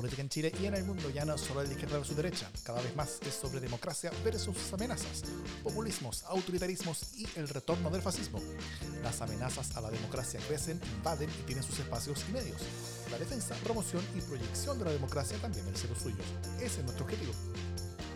[0.00, 2.50] política en Chile y en el mundo ya no es solo de izquierda versus derecha,
[2.64, 5.24] cada vez más es sobre democracia versus sus amenazas,
[5.62, 8.40] populismos, autoritarismos y el retorno del fascismo.
[9.02, 12.62] Las amenazas a la democracia crecen, invaden y tienen sus espacios y medios.
[13.10, 16.24] La defensa, promoción y proyección de la democracia también ser los suyos.
[16.56, 17.34] Ese es nuestro objetivo.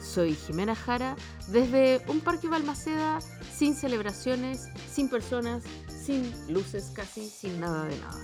[0.00, 1.16] Soy Jimena Jara,
[1.48, 3.18] desde un parque Balmaceda,
[3.54, 5.64] sin celebraciones, sin personas,
[6.04, 8.20] sin luces casi, sin nada de nada.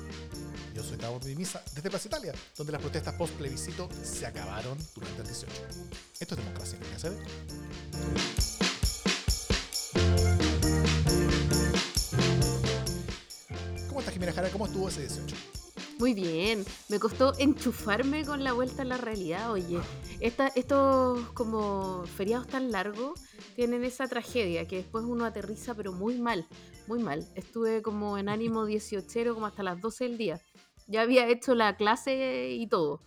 [0.75, 5.23] Yo soy Cabo Misa desde Plaza Italia, donde las protestas post plebiscito se acabaron durante
[5.23, 5.53] el 18.
[6.21, 7.09] Esto es democracia, ¿no se?
[13.89, 14.51] ¿Cómo estás, Jimena Jara?
[14.51, 15.60] ¿Cómo estuvo ese 18?
[16.01, 19.79] Muy bien, me costó enchufarme con la vuelta a la realidad, oye.
[20.19, 23.21] Esta, estos como feriados tan largos
[23.55, 26.47] tienen esa tragedia que después uno aterriza pero muy mal,
[26.87, 27.29] muy mal.
[27.35, 30.41] Estuve como en ánimo 18 como hasta las 12 del día.
[30.87, 33.03] Ya había hecho la clase y todo,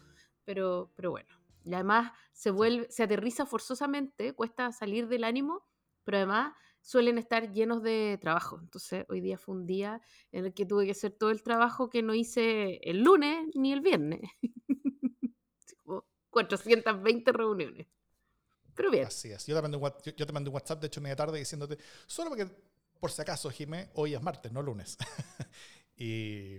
[0.45, 1.29] pero, pero bueno.
[1.65, 5.65] Y además se vuelve, se aterriza forzosamente, cuesta salir del ánimo,
[6.03, 6.53] pero además
[6.83, 8.59] suelen estar llenos de trabajo.
[8.61, 11.89] Entonces, hoy día fue un día en el que tuve que hacer todo el trabajo
[11.89, 14.19] que no hice el lunes ni el viernes.
[15.83, 17.87] Como 420 reuniones.
[18.75, 19.07] Pero bien.
[19.07, 19.45] Así es.
[19.47, 21.77] Yo te, mandé un, yo, yo te mandé un WhatsApp, de hecho, media tarde, diciéndote,
[22.05, 22.47] solo porque,
[22.99, 24.97] por si acaso, Jimé, hoy es martes, no lunes.
[25.95, 26.57] y,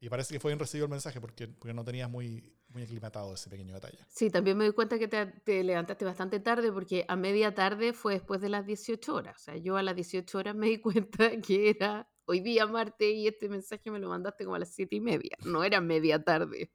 [0.00, 3.32] y parece que fue bien recibido el mensaje porque, porque no tenías muy, muy aclimatado
[3.34, 3.98] ese pequeño detalle.
[4.08, 7.92] Sí, también me doy cuenta que te, te levantaste bastante tarde porque a media tarde
[7.92, 9.36] fue después de las 18 horas.
[9.40, 13.14] O sea, yo a las 18 horas me di cuenta que era hoy día martes
[13.14, 15.36] y este mensaje me lo mandaste como a las 7 y media.
[15.44, 16.72] No era media tarde,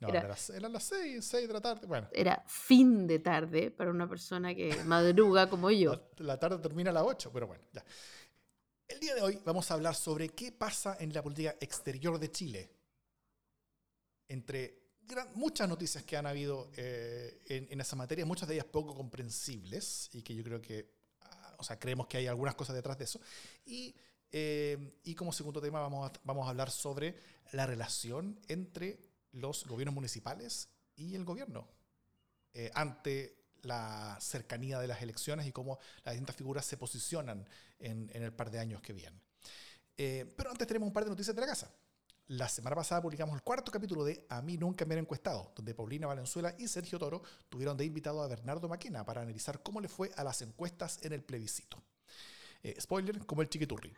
[0.00, 1.86] No, Era- era, las, eran las 6, 6 de la tarde.
[1.86, 5.92] Bueno, era fin de tarde para una persona que madruga como yo.
[6.18, 7.84] la, la tarde termina a las 8, pero bueno, ya.
[8.88, 12.30] El día de hoy vamos a hablar sobre qué pasa en la política exterior de
[12.30, 12.70] Chile.
[14.28, 18.66] Entre gran- muchas noticias que han habido eh, en, en esa materia, muchas de ellas
[18.66, 20.88] poco comprensibles y que yo creo que,
[21.22, 23.20] ah, o sea, creemos que hay algunas cosas detrás de eso.
[23.64, 23.94] Y,
[24.30, 27.16] eh, y como segundo tema vamos a, vamos a hablar sobre
[27.52, 28.98] la relación entre
[29.32, 31.68] los gobiernos municipales y el gobierno
[32.54, 37.46] eh, ante la cercanía de las elecciones y cómo las distintas figuras se posicionan
[37.78, 39.20] en, en el par de años que vienen.
[39.96, 41.70] Eh, pero antes tenemos un par de noticias de la casa.
[42.32, 45.74] La semana pasada publicamos el cuarto capítulo de A mí nunca me han encuestado, donde
[45.74, 49.88] Paulina Valenzuela y Sergio Toro tuvieron de invitado a Bernardo Maquena para analizar cómo le
[49.88, 51.82] fue a las encuestas en el plebiscito.
[52.62, 53.92] Eh, spoiler, como el chiquiturri.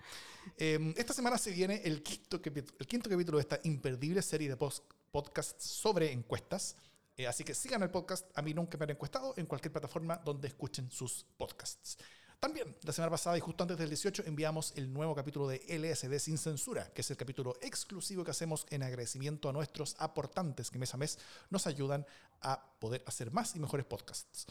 [0.58, 4.56] Eh, esta semana se viene el quinto, el quinto capítulo de esta imperdible serie de
[4.56, 6.74] podcasts sobre encuestas.
[7.16, 10.16] Eh, así que sigan el podcast A mí nunca me han encuestado en cualquier plataforma
[10.16, 11.98] donde escuchen sus podcasts.
[12.44, 16.18] También, la semana pasada y justo antes del 18, enviamos el nuevo capítulo de LSD
[16.18, 20.78] Sin Censura, que es el capítulo exclusivo que hacemos en agradecimiento a nuestros aportantes que
[20.78, 21.18] mes a mes
[21.48, 22.04] nos ayudan
[22.42, 24.44] a poder hacer más y mejores podcasts.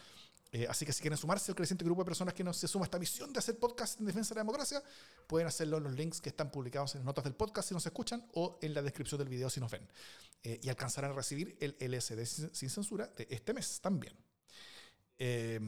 [0.51, 2.85] Eh, así que si quieren sumarse al creciente grupo de personas que nos se suma
[2.85, 4.81] a esta misión de hacer podcast en defensa de la democracia,
[5.27, 7.85] pueden hacerlo en los links que están publicados en las notas del podcast si nos
[7.85, 9.87] escuchan o en la descripción del video si nos ven.
[10.41, 14.15] Eh, y alcanzarán a recibir el LSD sin, censura de este mes también.
[15.19, 15.59] Eh,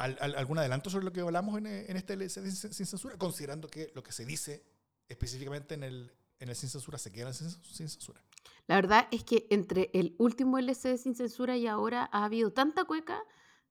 [0.00, 3.16] ¿al- al- ¿Algún adelanto sobre lo que hablamos en, en este sin, sin censura?
[3.18, 4.64] Considerando que lo que se dice
[5.08, 8.20] específicamente en el, en el sin censura se queda en el sin, sin censura.
[8.66, 12.84] La verdad es que entre el último LCD sin censura y ahora ha habido tanta
[12.84, 13.20] cueca,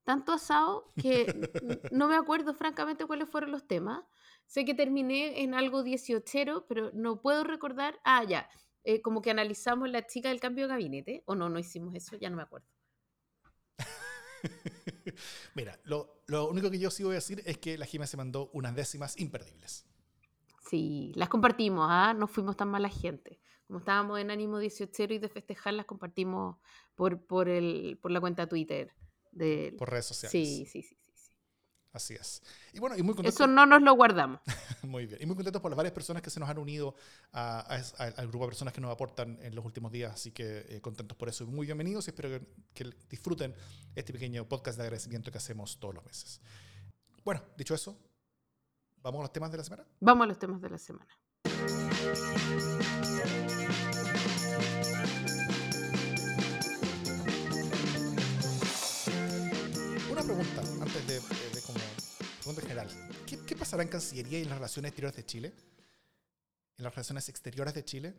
[0.03, 1.25] tanto asado, que
[1.91, 4.03] no me acuerdo francamente cuáles fueron los temas.
[4.45, 7.99] Sé que terminé en algo 18, pero no puedo recordar.
[8.03, 8.49] Ah, ya.
[8.83, 11.23] eh, como que analizamos la chica del cambio de gabinete.
[11.25, 12.67] O no, no hicimos eso, ya no me acuerdo.
[15.55, 18.17] Mira, lo, lo único que yo sí voy a decir es que la Jimena se
[18.17, 19.85] mandó unas décimas imperdibles.
[20.69, 22.13] Sí, las compartimos, ¿ah?
[22.13, 23.39] No fuimos tan mala gente.
[23.67, 26.57] Como estábamos en ánimo 18 y de festejar, las compartimos
[26.95, 28.93] por, por, el, por la cuenta Twitter.
[29.31, 29.75] De...
[29.77, 30.31] Por redes sociales.
[30.31, 30.98] Sí, sí, sí.
[31.91, 32.43] Así es.
[32.73, 34.41] Y bueno, y muy contentos, Eso no nos lo guardamos.
[34.83, 35.19] muy bien.
[35.21, 36.93] Y muy contentos por las varias personas que se nos han unido
[37.31, 40.13] a- a es- a- al grupo de personas que nos aportan en los últimos días.
[40.13, 41.43] Así que eh, contentos por eso.
[41.43, 43.55] y Muy bienvenidos y espero que, que disfruten
[43.95, 46.41] este pequeño podcast de agradecimiento que hacemos todos los meses.
[47.25, 47.97] Bueno, dicho eso,
[49.01, 49.85] vamos a los temas de la semana.
[49.99, 51.07] Vamos a los temas de la semana.
[60.11, 61.21] Una pregunta, antes de,
[62.57, 62.89] general.
[63.25, 65.53] ¿Qué, qué pasará en Cancillería y en las relaciones exteriores de Chile?
[66.77, 68.13] En las relaciones exteriores de Chile.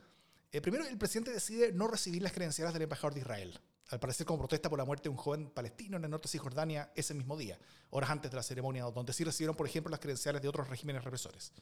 [0.53, 4.27] Eh, primero, el presidente decide no recibir las credenciales del embajador de Israel, al parecer
[4.27, 7.15] como protesta por la muerte de un joven palestino en el norte de Cisjordania ese
[7.15, 7.59] mismo día,
[7.91, 11.05] horas antes de la ceremonia, donde sí recibieron, por ejemplo, las credenciales de otros regímenes
[11.05, 11.53] represores.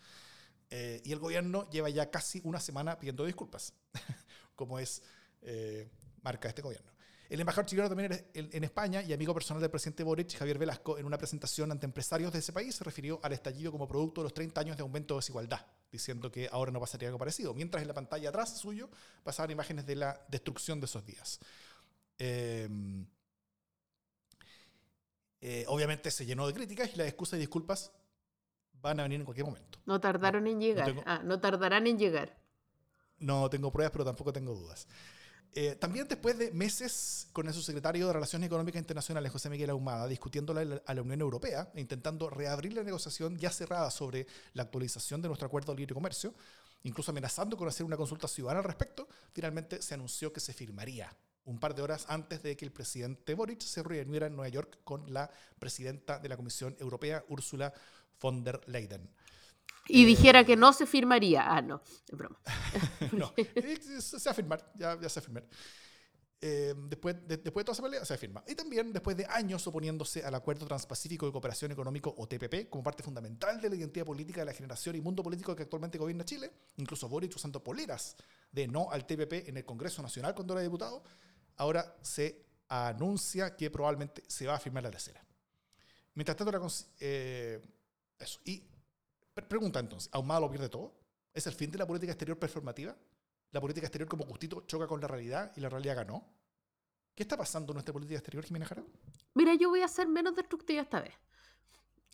[0.71, 3.75] Eh, y el gobierno lleva ya casi una semana pidiendo disculpas,
[4.57, 5.03] como es,
[5.43, 5.89] eh,
[6.23, 6.91] marca este gobierno.
[7.29, 11.05] El embajador chileno también en España y amigo personal del presidente Boric, Javier Velasco, en
[11.05, 14.35] una presentación ante empresarios de ese país, se refirió al estallido como producto de los
[14.35, 17.53] 30 años de aumento de desigualdad, diciendo que ahora no pasaría algo parecido.
[17.53, 18.89] Mientras en la pantalla atrás suyo
[19.23, 21.39] pasaban imágenes de la destrucción de esos días.
[22.17, 23.07] Em,
[25.43, 27.93] eh, obviamente se llenó de críticas y las excusas y disculpas
[28.81, 29.79] van a venir en cualquier momento.
[29.85, 30.95] No tardaron en llegar.
[31.05, 32.39] ah, no tardarán en llegar.
[33.19, 34.89] No tengo pruebas, pero tampoco tengo dudas.
[35.55, 40.07] Eh, también después de meses con el subsecretario de Relaciones Económicas Internacionales, José Miguel Ahumada,
[40.07, 45.23] discutiendo a la Unión Europea e intentando reabrir la negociación ya cerrada sobre la actualización
[45.23, 46.35] de nuestro acuerdo de libre comercio,
[46.83, 51.17] incluso amenazando con hacer una consulta ciudadana al respecto, finalmente se anunció que se firmaría
[51.49, 54.81] un par de horas antes de que el presidente Boric se reuniera en Nueva York
[54.85, 57.73] con la presidenta de la Comisión Europea, Ursula
[58.21, 59.09] von der Leyen.
[59.89, 61.45] Y dijera que no se firmaría.
[61.51, 62.39] Ah, no, es broma.
[63.13, 65.45] no, eh, se va a firmar, ya, ya se va a firmar.
[66.41, 68.45] Eh, después, de, después de toda esa pelea, se firma.
[68.47, 72.85] Y también después de años oponiéndose al Acuerdo Transpacífico de Cooperación Económico, o TPP, como
[72.85, 76.25] parte fundamental de la identidad política de la generación y mundo político que actualmente gobierna
[76.25, 78.17] Chile, incluso Boric usando poleras
[78.53, 81.03] de no al TPP en el Congreso Nacional cuando era diputado,
[81.57, 85.25] ahora se anuncia que probablemente se va a firmar la tercera.
[86.15, 86.69] Mientras tanto,
[87.01, 87.61] eh,
[88.19, 88.41] eso.
[88.45, 88.63] Y
[89.47, 90.95] Pregunta entonces, ¿Ahumada lo pierde todo?
[91.33, 92.97] ¿Es el fin de la política exterior performativa?
[93.51, 96.27] ¿La política exterior como gustito choca con la realidad y la realidad ganó?
[97.15, 98.85] ¿Qué está pasando en nuestra política exterior, Jimena Jara?
[99.35, 101.15] Mira, yo voy a ser menos destructiva esta vez.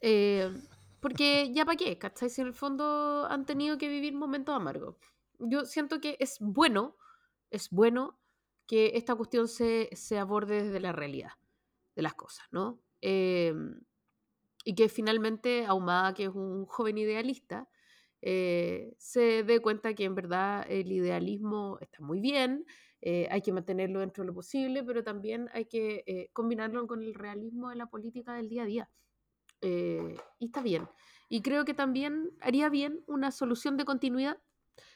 [0.01, 0.51] Eh,
[1.01, 2.31] porque ya para qué, ¿cachai?
[2.31, 4.97] Si en el fondo han tenido que vivir momentos amargos.
[5.39, 6.97] Yo siento que es bueno,
[7.51, 8.19] es bueno
[8.67, 11.33] que esta cuestión se, se aborde desde la realidad
[11.95, 12.81] de las cosas, ¿no?
[13.03, 13.53] Eh,
[14.65, 17.69] y que finalmente Ahumada, que es un joven idealista,
[18.27, 22.65] eh, se dé cuenta que en verdad el idealismo está muy bien,
[23.03, 27.03] eh, hay que mantenerlo dentro de lo posible, pero también hay que eh, combinarlo con
[27.03, 28.91] el realismo de la política del día a día.
[29.61, 30.89] y está bien.
[31.29, 34.39] Y creo que también haría bien una solución de continuidad.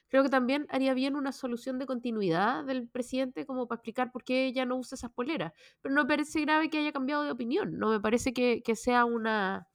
[0.09, 4.25] Creo que también haría bien una solución de continuidad del presidente como para explicar por
[4.25, 5.53] qué ya no usa esas poleras.
[5.83, 7.79] Pero no me parece grave que haya cambiado de opinión.
[7.79, 9.69] No me parece que, que sea una,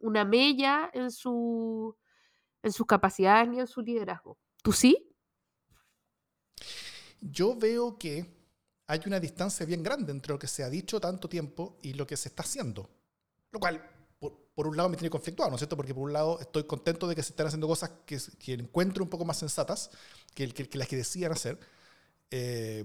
[0.00, 1.96] una mella en, su,
[2.62, 4.38] en sus capacidades ni en su liderazgo.
[4.62, 5.06] ¿Tú sí?
[7.20, 8.26] Yo veo que
[8.86, 12.06] hay una distancia bien grande entre lo que se ha dicho tanto tiempo y lo
[12.06, 12.90] que se está haciendo.
[13.52, 13.82] Lo cual,
[14.54, 15.76] por, un lado, me tiene conflictuado, ¿no es cierto?
[15.76, 19.02] Porque por un lado estoy contento de que se estén haciendo cosas que, que encuentro
[19.02, 19.90] un poco más sensatas
[20.34, 21.58] que, que, las que decían hacer.
[22.30, 22.84] Eh,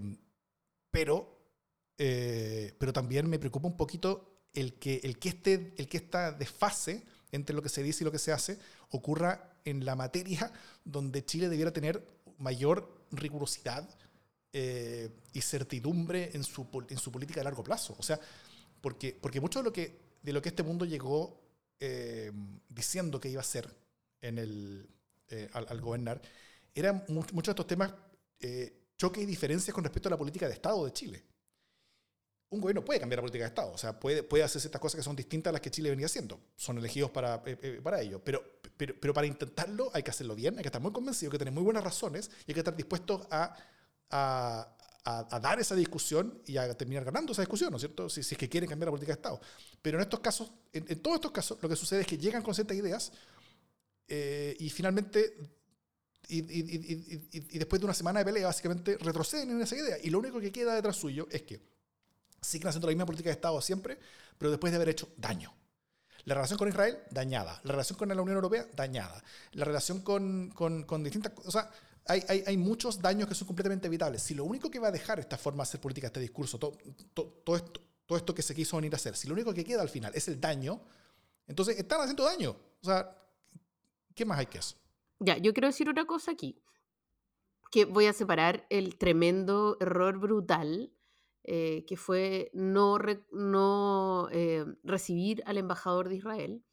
[0.92, 1.38] pero,
[1.98, 6.32] eh, pero también me preocupa un poquito el que, el que, este, el que esta
[6.32, 8.58] desfase entre lo que se dice y lo que se hace
[8.90, 10.52] ocurra en la materia
[10.86, 12.06] donde Chile debiera tener
[12.38, 13.90] mayor rigurosidad
[14.54, 17.96] eh, y certidumbre en su, en su política de largo plazo.
[18.00, 18.20] O sea,
[18.80, 21.45] porque, porque mucho de lo que, de lo que este mundo llegó
[21.80, 22.32] eh,
[22.70, 23.70] diciendo que iba a ser
[24.22, 24.90] en el,
[25.30, 26.22] eh, al, gobernar,
[26.74, 27.94] eran muchos de estos temas
[28.98, 31.24] choques y diferencias con respecto a la política de Estado de Chile
[32.50, 34.98] un gobierno puede cambiar la política de Estado, o sea, puede, puede hacer ciertas cosas
[34.98, 36.40] que son distintas a las que Chile venía haciendo.
[36.56, 38.22] Son elegidos para, eh, eh, para ello.
[38.24, 38.44] Pero,
[38.78, 41.40] pero, pero, para intentarlo hay que hacerlo bien, hay que estar muy convencido, hay que
[41.40, 43.56] tener muy buenas razones y hay que estar dispuestos a,
[44.10, 48.10] a, a, dar esa discusión y a terminar ganando esa discusión, ¿no es cierto?
[48.10, 49.40] Si, si es que quieren cambiar la política de Estado.
[49.82, 52.56] Pero en estos casos, en, todos estos casos, lo que sucede es que llegan con
[52.56, 53.12] ciertas ideas
[54.08, 55.38] eh, y finalmente
[56.28, 59.98] y, y, y, y, después de una semana de pelea, básicamente retroceden en esa idea.
[60.02, 61.62] Y lo único que queda detrás suyo es que
[62.42, 64.00] siguen haciendo la misma política de Estado siempre,
[64.40, 65.54] pero después de haber hecho daño.
[66.24, 67.62] La relación con Israel, dañada.
[67.64, 69.24] La relación con la Unión Europea, dañada.
[69.52, 71.34] La relación con, con, con distintas.
[71.46, 71.70] O sea,
[72.06, 74.22] hay, hay, hay, muchos daños que son completamente evitables.
[74.22, 76.78] Si lo único que va a dejar esta forma de hacer política, este discurso, todo,
[77.56, 77.82] esto,
[78.16, 80.28] esto que se quiso venir a hacer, si lo único que queda al final es
[80.28, 80.82] el daño,
[81.48, 82.56] entonces están haciendo daño.
[82.82, 83.18] O sea,
[84.14, 84.78] ¿qué más hay que hacer?
[85.20, 86.62] Ya, yo quiero decir una cosa aquí.
[87.72, 90.92] Que voy a separar el tremendo error brutal
[91.48, 92.98] eh, que fue no,
[93.32, 96.64] no eh, recibir al embajador de Israel,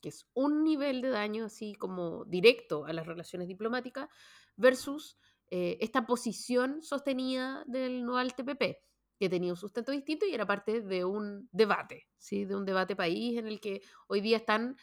[0.00, 4.08] que es un nivel de daño así como directo a las relaciones diplomáticas,
[4.56, 5.18] versus
[5.50, 8.78] eh, esta posición sostenida del no al TPP,
[9.18, 12.44] que tenía un sustento distinto y era parte de un debate, ¿sí?
[12.44, 14.76] de un debate país en el que hoy día están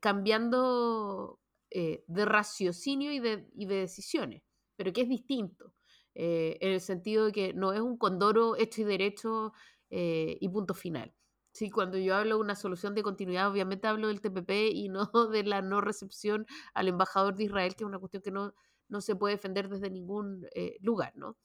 [0.00, 1.38] cambiando
[1.70, 4.42] de raciocinio y de, y de decisiones,
[4.76, 5.72] pero que es distinto.
[6.20, 9.52] Eh, en el sentido de que no es un condoro hecho y derecho
[9.88, 11.14] eh, y punto final.
[11.58, 15.10] Sí, cuando yo hablo de una solución de continuidad, obviamente hablo del TPP y no
[15.32, 18.54] de la no recepción al embajador de Israel, que es una cuestión que no,
[18.86, 21.36] no se puede defender desde ningún eh, lugar, ¿no?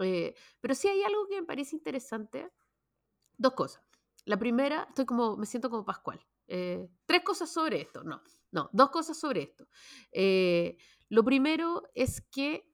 [0.00, 2.52] Eh, pero sí hay algo que me parece interesante.
[3.38, 3.82] Dos cosas.
[4.26, 6.20] La primera, estoy como, me siento como Pascual.
[6.48, 8.04] Eh, tres cosas sobre esto.
[8.04, 8.20] No,
[8.52, 9.66] no, dos cosas sobre esto.
[10.12, 10.76] Eh,
[11.08, 12.68] lo primero es que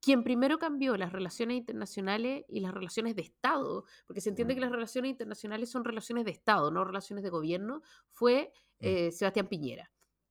[0.00, 4.60] quien primero cambió las relaciones internacionales y las relaciones de Estado, porque se entiende que
[4.60, 9.10] las relaciones internacionales son relaciones de Estado, no relaciones de gobierno, fue mm.
[9.10, 9.90] Sebastián Piñera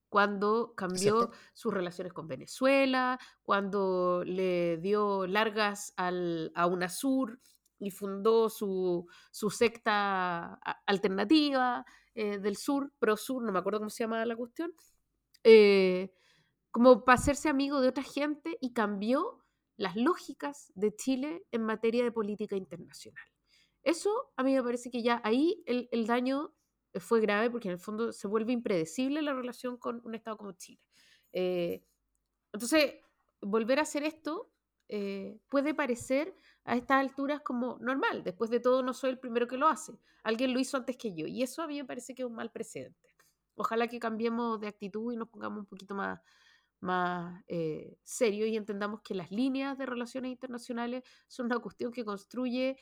[0.09, 7.39] cuando cambió sus relaciones con Venezuela, cuando le dio largas al, a UNASUR
[7.77, 11.85] y fundó su, secta alternativa
[12.15, 14.73] eh, del sur, pro sur, no me acuerdo cómo se llama la cuestión,
[15.43, 16.11] eh,
[16.71, 19.45] como para hacerse amigo de otra gente y cambió
[19.79, 23.23] las lógicas de Chile en materia de política internacional.
[23.81, 26.53] Eso a mí me parece que ya ahí el, el daño
[26.95, 30.51] fue grave porque en el fondo se vuelve impredecible la relación con un Estado como
[30.51, 30.81] Chile.
[31.31, 31.81] Eh,
[32.51, 32.95] entonces,
[33.41, 34.51] volver a hacer esto
[34.89, 38.23] eh, puede parecer a estas alturas como normal.
[38.23, 39.93] Después de todo, no soy el primero que lo hace.
[40.23, 41.25] Alguien lo hizo antes que yo.
[41.25, 43.15] Y eso a mí me parece que es un mal precedente.
[43.55, 46.19] Ojalá que cambiemos de actitud y nos pongamos un poquito más,
[46.79, 52.05] más eh, serio y entendamos que las líneas de relaciones internacionales son una cuestión que
[52.05, 52.77] construye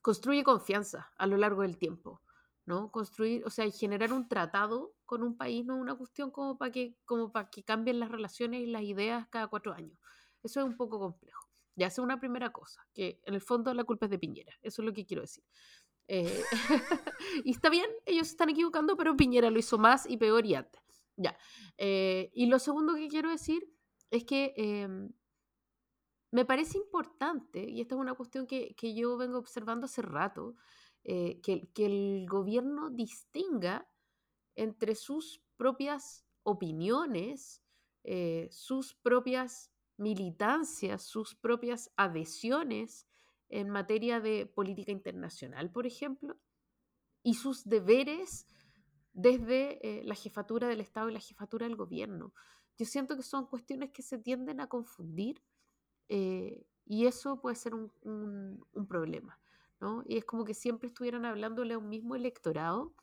[0.00, 2.22] construye confianza a lo largo del tiempo,
[2.64, 2.90] ¿no?
[2.90, 6.72] Construir, o sea, generar un tratado con un país no es una cuestión como para
[6.72, 9.98] que, como para que cambien las relaciones y las ideas cada cuatro años.
[10.42, 11.46] Eso es un poco complejo.
[11.76, 14.82] Ya es una primera cosa, que en el fondo la culpa es de Piñera, eso
[14.82, 15.44] es lo que quiero decir.
[16.08, 16.42] Eh,
[17.44, 20.54] y está bien, ellos se están equivocando, pero Piñera lo hizo más y peor y
[20.54, 20.82] antes.
[21.20, 21.36] Ya.
[21.76, 23.62] Eh, y lo segundo que quiero decir
[24.10, 25.12] es que em,
[26.32, 30.56] me parece importante, y esta es una cuestión que, yo vengo observando hace rato,
[31.04, 33.86] eh, que, el gobierno distinga
[34.54, 37.62] entre sus propias opiniones,
[38.04, 43.06] eh, sus propias militancias, sus propias adhesiones
[43.50, 46.38] en materia de política internacional, por ejemplo,
[47.22, 48.46] y sus deberes
[49.12, 52.32] desde eh, la jefatura del Estado y la jefatura del gobierno.
[52.76, 55.42] Yo siento que son cuestiones que se tienden a confundir
[56.08, 59.38] eh, y eso puede ser un, un, problema,
[59.80, 60.02] ¿no?
[60.06, 62.94] Y es como que siempre estuvieran hablándole a un mismo electorado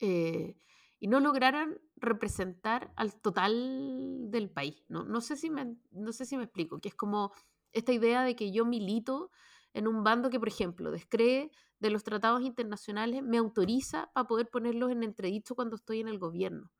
[0.00, 0.56] eh,
[1.00, 5.04] y no lograran representar al total del país, ¿no?
[5.04, 7.32] No sé, si me, no sé si me explico, que es como
[7.72, 9.30] esta idea de que yo milito
[9.72, 14.48] en un bando que, por ejemplo, descree de los tratados internacionales, me autoriza para poder
[14.48, 16.72] ponerlos en entredicho cuando estoy en el gobierno.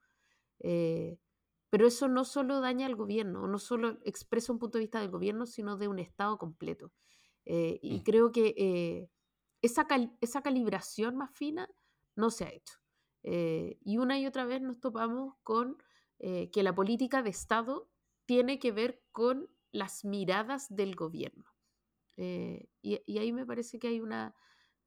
[0.60, 1.18] Eh,
[1.70, 5.10] pero eso no solo daña al gobierno, no solo expresa un punto de vista del
[5.10, 6.92] gobierno, sino de un Estado completo.
[7.44, 8.02] Eh, y mm.
[8.02, 9.10] creo que eh,
[9.62, 9.86] esa,
[10.20, 11.68] esa calibración más fina
[12.16, 12.78] no se ha hecho.
[13.22, 15.76] Y una y otra vez nos topamos con
[16.18, 17.90] que la política de Estado
[18.24, 21.44] tiene que ver con las miradas del gobierno.
[22.16, 24.34] Y, y, ahí me parece que hay una,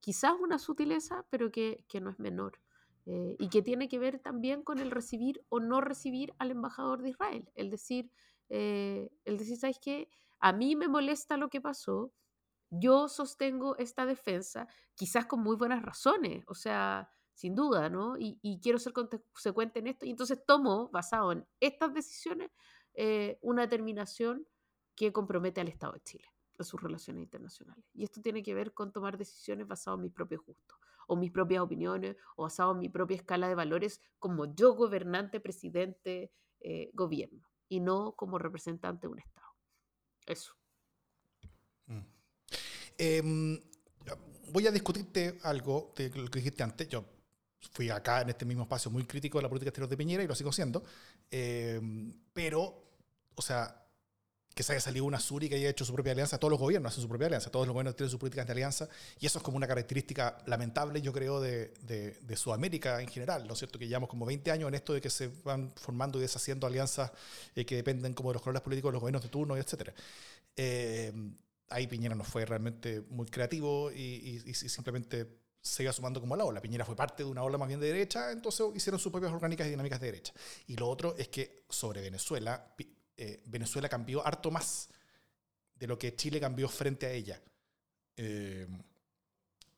[0.01, 2.59] quizás una sutileza, pero que, que no es menor.
[3.07, 7.01] Eh, y que tiene que ver también con el recibir o no recibir al embajador
[7.01, 7.49] de Israel.
[7.55, 8.11] El decir,
[8.49, 10.07] eh, el decir, ¿sabes qué?
[10.39, 12.13] A mí me molesta lo que pasó,
[12.69, 18.15] yo sostengo esta defensa, quizás con muy buenas razones, o sea, sin duda, ¿no?
[18.17, 22.51] Y, quiero ser consecuente en esto, y entonces tomo, basado en estas decisiones,
[22.93, 24.47] eh, una determinación
[24.95, 26.27] que compromete al Estado de Chile,
[26.61, 27.83] a sus relaciones internacionales.
[27.93, 30.77] Y esto tiene que ver con tomar decisiones basadas en mis propios gustos
[31.07, 35.39] o mis propias opiniones o basado en mi propia escala de valores como yo gobernante,
[35.39, 39.47] presidente, eh, gobierno y no como representante de un Estado.
[40.25, 40.53] Eso.
[41.87, 41.99] Mm.
[42.97, 43.59] Em,
[44.51, 46.87] voy a discutirte algo de lo que dijiste antes.
[46.87, 47.03] Yo
[47.71, 50.27] fui acá en este mismo espacio muy crítico de la política exterior de Piñera y
[50.27, 50.83] lo sigo siendo.
[51.29, 52.83] Em, pero,
[53.35, 53.80] o sea,
[54.53, 56.37] que se haya salido una Suri que haya hecho su propia alianza.
[56.37, 58.89] Todos los gobiernos hacen su propia alianza, todos los gobiernos tienen sus políticas de alianza,
[59.19, 63.53] y eso es como una característica lamentable, yo creo, de, de, Sudamérica en general, ¿no
[63.53, 63.77] es cierto?
[63.77, 67.11] Que llevamos como 20 años en esto de que se van formando y deshaciendo alianzas
[67.55, 69.91] eh, que dependen como de los colores políticos de los gobiernos de turno, etc.
[70.55, 71.13] Eh,
[71.69, 75.27] ahí Piñera no fue realmente muy creativo y, y, simplemente
[75.61, 76.61] se iba sumando como la ola.
[76.61, 79.67] Piñera fue parte de una ola más bien de derecha, entonces hicieron sus propias orgánicas
[79.67, 80.33] y dinámicas de derecha.
[80.67, 82.73] Y lo otro es que sobre Venezuela,
[83.23, 84.89] eh, Venezuela cambió harto más
[85.75, 87.39] de lo que Chile cambió frente a ella.
[88.17, 88.67] Eh,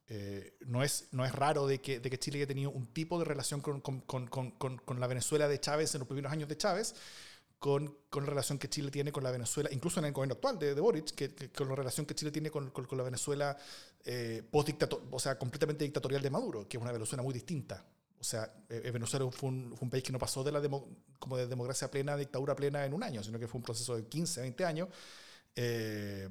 [0.07, 3.19] eh, no, es, no es raro de que, de que, Chile haya tenido un tipo
[3.19, 6.55] de relación con, con, con, con, la Venezuela de Chávez en los primeros años de
[6.55, 6.95] Chávez,
[7.59, 10.73] con, la relación que Chile tiene con la Venezuela, incluso en el gobierno actual de,
[10.73, 13.57] de Boric, que, con la relación que Chile tiene con, la Venezuela
[14.51, 14.69] post
[15.11, 17.85] o sea, completamente dictatorial de Maduro, que es una Venezuela muy distinta.
[18.23, 20.61] O sea, eh, Venezuela fue un, fue un, país que no pasó de la
[21.19, 23.97] como de democracia plena a dictadura plena en un año, sino que fue un proceso
[23.97, 24.87] de 15, 20 años.
[25.53, 26.29] Eh,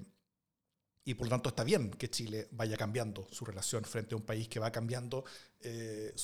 [1.05, 4.23] y por lo tanto está bien que Chile vaya cambiando su relación frente a un
[4.23, 5.23] país que va cambiando
[5.61, 6.15] eh,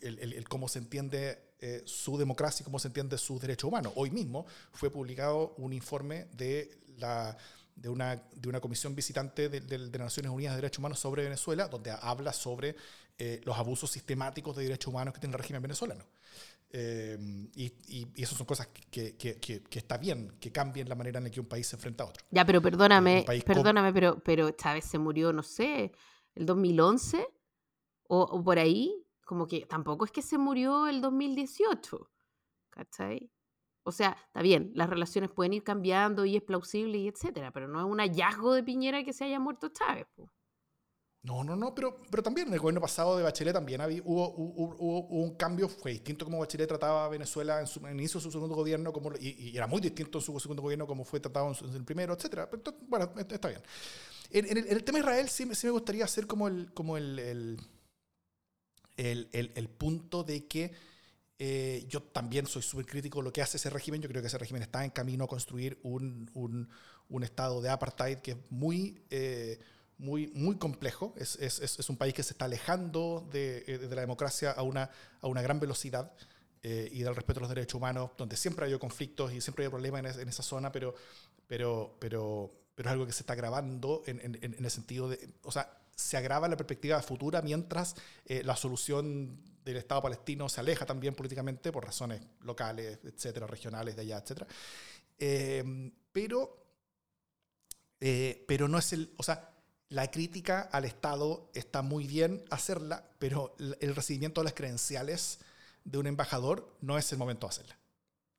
[0.00, 3.68] el, el, el, cómo se entiende eh, su democracia y cómo se entiende sus derechos
[3.68, 3.92] humanos.
[3.96, 7.36] Hoy mismo fue publicado un informe de, la,
[7.76, 11.24] de, una, de una comisión visitante de, de, de, Naciones Unidas de Derechos Humanos sobre
[11.24, 12.76] Venezuela, donde habla sobre
[13.22, 16.06] eh, los abusos sistemáticos de derechos humanos que tiene el régimen venezolano.
[16.70, 17.18] Eh,
[17.54, 20.94] y, y, y eso son cosas que, que, que, que, está bien, que cambien la
[20.94, 22.24] manera en la que un país se enfrenta a otro.
[22.30, 25.92] Ya, pero perdóname, perdóname, pero, pero Chávez se murió, no sé,
[26.34, 27.28] el 2011
[28.04, 32.10] o, o por ahí, como que tampoco es que se murió el 2018,
[32.70, 33.30] ¿cachai?
[33.82, 37.68] O sea, está bien, las relaciones pueden ir cambiando y es plausible y etcétera, pero
[37.68, 40.06] no es un hallazgo de Piñera que se haya muerto Chávez.
[40.14, 40.32] Po.
[41.22, 45.34] No, no, no, pero, pero también en el gobierno pasado de Bachelet también hubo, un
[45.34, 48.90] cambio, fue distinto como Bachelet trataba a Venezuela en, su, inicio de su segundo gobierno,
[48.90, 52.14] como, y, era muy distinto en su segundo gobierno como fue tratado en, el primero,
[52.14, 52.48] etc.
[52.88, 53.60] Bueno, está bien.
[54.30, 57.18] En, el, tema de Israel sí, sí, me gustaría hacer como el, como el,
[58.96, 60.72] el, el punto de que
[61.42, 64.02] eh, yo también soy súper crítico de lo que hace ese régimen.
[64.02, 66.68] Yo creo que ese régimen está en camino a construir un, un,
[67.08, 69.02] un estado de apartheid que es muy...
[69.08, 69.58] Eh,
[70.00, 71.14] muy, muy complejo.
[71.16, 74.90] Es, es, es, un país que se está alejando de, de la democracia a una,
[75.20, 76.12] a una gran velocidad
[76.62, 79.64] eh, y del respeto a los derechos humanos, donde siempre ha habido conflictos y siempre
[79.64, 80.94] hay problemas en, en, esa zona, pero,
[81.46, 85.34] pero, pero, pero es algo que se está agravando en, en, en el sentido de,
[85.42, 90.60] o sea, se agrava la perspectiva futura mientras eh, la solución del Estado palestino se
[90.60, 94.46] aleja también políticamente por razones locales, etcétera, regionales de allá, etcétera.
[95.18, 96.64] Eh, pero,
[98.00, 99.49] eh, pero no es el, o sea,
[99.90, 105.40] la crítica al Estado está muy bien hacerla, pero el recibimiento de las credenciales
[105.84, 107.76] de un embajador no es el momento de hacerla.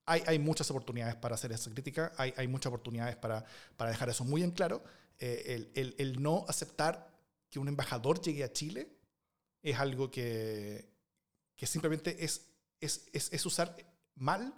[0.05, 3.45] Hay, muchas oportunidades para hacer esa crítica, hay, muchas oportunidades para,
[3.77, 4.83] dejar eso muy en claro.
[5.19, 7.09] Eh, el, no aceptar
[7.49, 8.89] que un embajador llegue a Chile
[9.61, 10.89] es algo que,
[11.55, 13.75] simplemente es usar
[14.15, 14.53] mal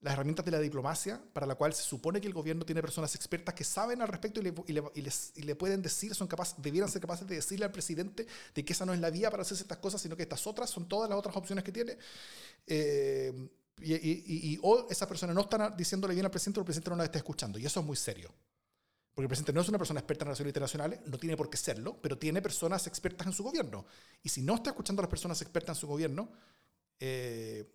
[0.00, 3.14] las herramientas de la diplomacia, para la cual se supone que el gobierno tiene personas
[3.14, 6.14] expertas que saben al respecto y le, y le, y les, y le pueden decir,
[6.14, 9.10] son capaces, debieran ser capaces de decirle al presidente de que esa no es la
[9.10, 11.72] vía para hacer estas cosas, sino que estas otras son todas las otras opciones que
[11.72, 11.96] tiene.
[12.66, 16.96] Eh, y, o esas personas no están diciéndole bien al presidente o el presidente no
[16.96, 17.58] las está escuchando.
[17.58, 18.32] Y eso es muy serio.
[19.14, 21.56] Porque el presidente no es una persona experta en relaciones internacionales, no tiene por qué
[21.56, 23.86] serlo, pero tiene personas expertas en su gobierno.
[24.22, 26.30] Y si no está escuchando a las personas expertas en su gobierno,
[27.00, 27.66] eh,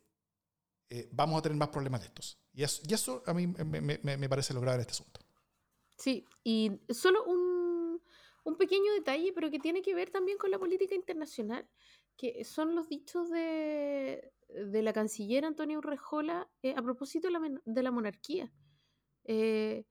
[0.93, 2.37] eh, vamos a tener más problemas de estos.
[2.53, 5.21] Y eso, y eso a mí me, me, me, parece lo grave en este asunto.
[5.97, 8.01] Sí, y solo un,
[8.43, 11.65] un, pequeño detalle, pero que tiene que ver también con la política internacional,
[12.17, 17.61] que son los dichos de, de la canciller Antonio Urrejola eh, a propósito de la,
[17.63, 18.51] de la monarquía.
[19.23, 19.85] Eh,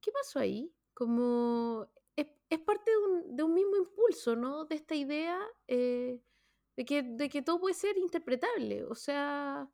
[0.00, 0.74] ¿Qué pasó ahí?
[0.92, 4.64] Como es, es parte de un, de un, mismo impulso, ¿no?
[4.64, 6.20] De esta idea eh,
[6.76, 8.84] de, que, de que todo puede ser interpretable.
[8.86, 9.70] O sea,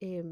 [0.00, 0.24] eh,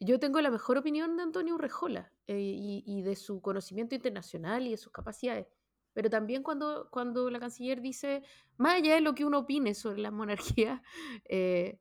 [0.00, 4.66] yo tengo la mejor opinión de Antonio Urrejola eh, y, y, de su conocimiento internacional
[4.66, 5.46] y de sus capacidades.
[5.94, 8.22] Pero también cuando, cuando la canciller dice,
[8.56, 10.82] más allá de lo que uno opine sobre la monarquía,
[11.28, 11.78] eh,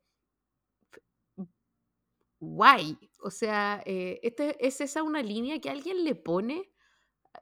[2.40, 2.98] guay.
[3.22, 6.72] O sea, eh, este, ¿es esa una línea que alguien le pone?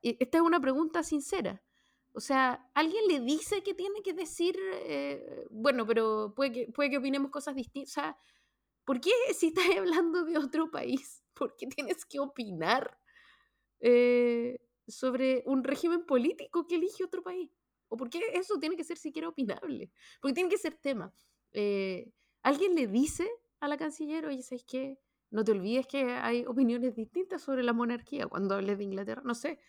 [0.01, 1.61] Esta es una pregunta sincera.
[2.13, 6.89] O sea, alguien le dice que tiene que decir, eh, bueno, pero puede que, puede
[6.89, 7.91] que opinemos cosas distintas.
[7.91, 8.17] O sea,
[8.85, 12.97] ¿Por qué si estás hablando de otro país, por qué tienes que opinar
[13.79, 17.49] eh, sobre un régimen político que elige otro país?
[17.89, 19.91] ¿O por qué eso tiene que ser siquiera opinable?
[20.21, 21.13] Porque tiene que ser tema.
[21.51, 24.97] Eh, ¿Alguien le dice a la canciller, oye, ¿sabes qué?
[25.29, 29.21] No te olvides que hay opiniones distintas sobre la monarquía cuando hables de Inglaterra.
[29.25, 29.59] No sé.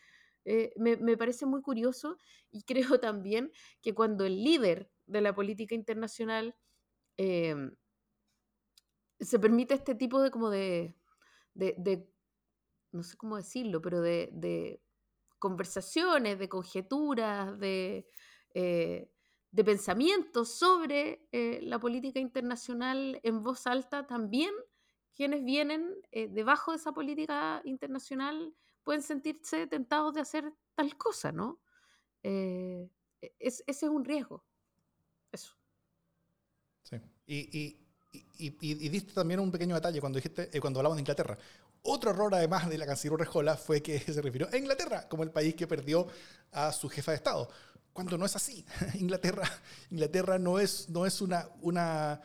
[0.45, 2.17] Eh, me, me, parece muy curioso
[2.51, 6.57] y creo también que cuando el líder de la política internacional
[7.17, 7.55] eh,
[9.23, 10.95] se permite este tipo de como de,
[11.55, 12.09] de,
[12.93, 14.81] no sé cómo decirlo, pero de,
[15.39, 18.07] conversaciones, de conjeturas, de,
[18.55, 19.11] eh,
[19.51, 24.53] de pensamientos sobre eh, la política internacional en voz alta, también
[25.17, 28.55] quienes vienen eh, debajo de esa política internacional
[28.85, 31.61] pueden sentirse tentados de hacer tal cosa, ¿no?
[32.23, 32.91] Es,
[33.39, 34.45] ese es un riesgo.
[35.33, 35.57] Eso.
[36.85, 36.97] Sí.
[37.27, 37.82] Y
[38.13, 41.39] y, diste también un pequeño detalle cuando dijiste, eh, cuando hablamos de Inglaterra.
[41.83, 45.31] Otro error, además de la canciller Rejola, fue que se refirió a Inglaterra como el
[45.31, 46.07] país que perdió
[46.53, 47.49] a su jefa de Estado.
[47.93, 48.65] cuando no es así.
[48.95, 49.49] Inglaterra,
[49.91, 52.21] Inglaterra no es, no es una, una,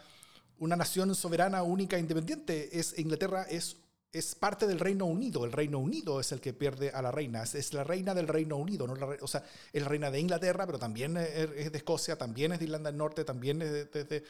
[0.59, 2.77] una nación soberana única e independiente.
[2.77, 3.77] Es, Inglaterra es
[4.11, 5.45] es parte del Reino Unido.
[5.45, 7.43] El Reino Unido es el que pierde a la reina.
[7.43, 8.87] Es, la reina del Reino Unido.
[8.87, 9.43] No o sea,
[9.73, 12.97] es la reina de Inglaterra, pero también es de Escocia, también es de Irlanda del
[12.97, 14.23] Norte, también es de,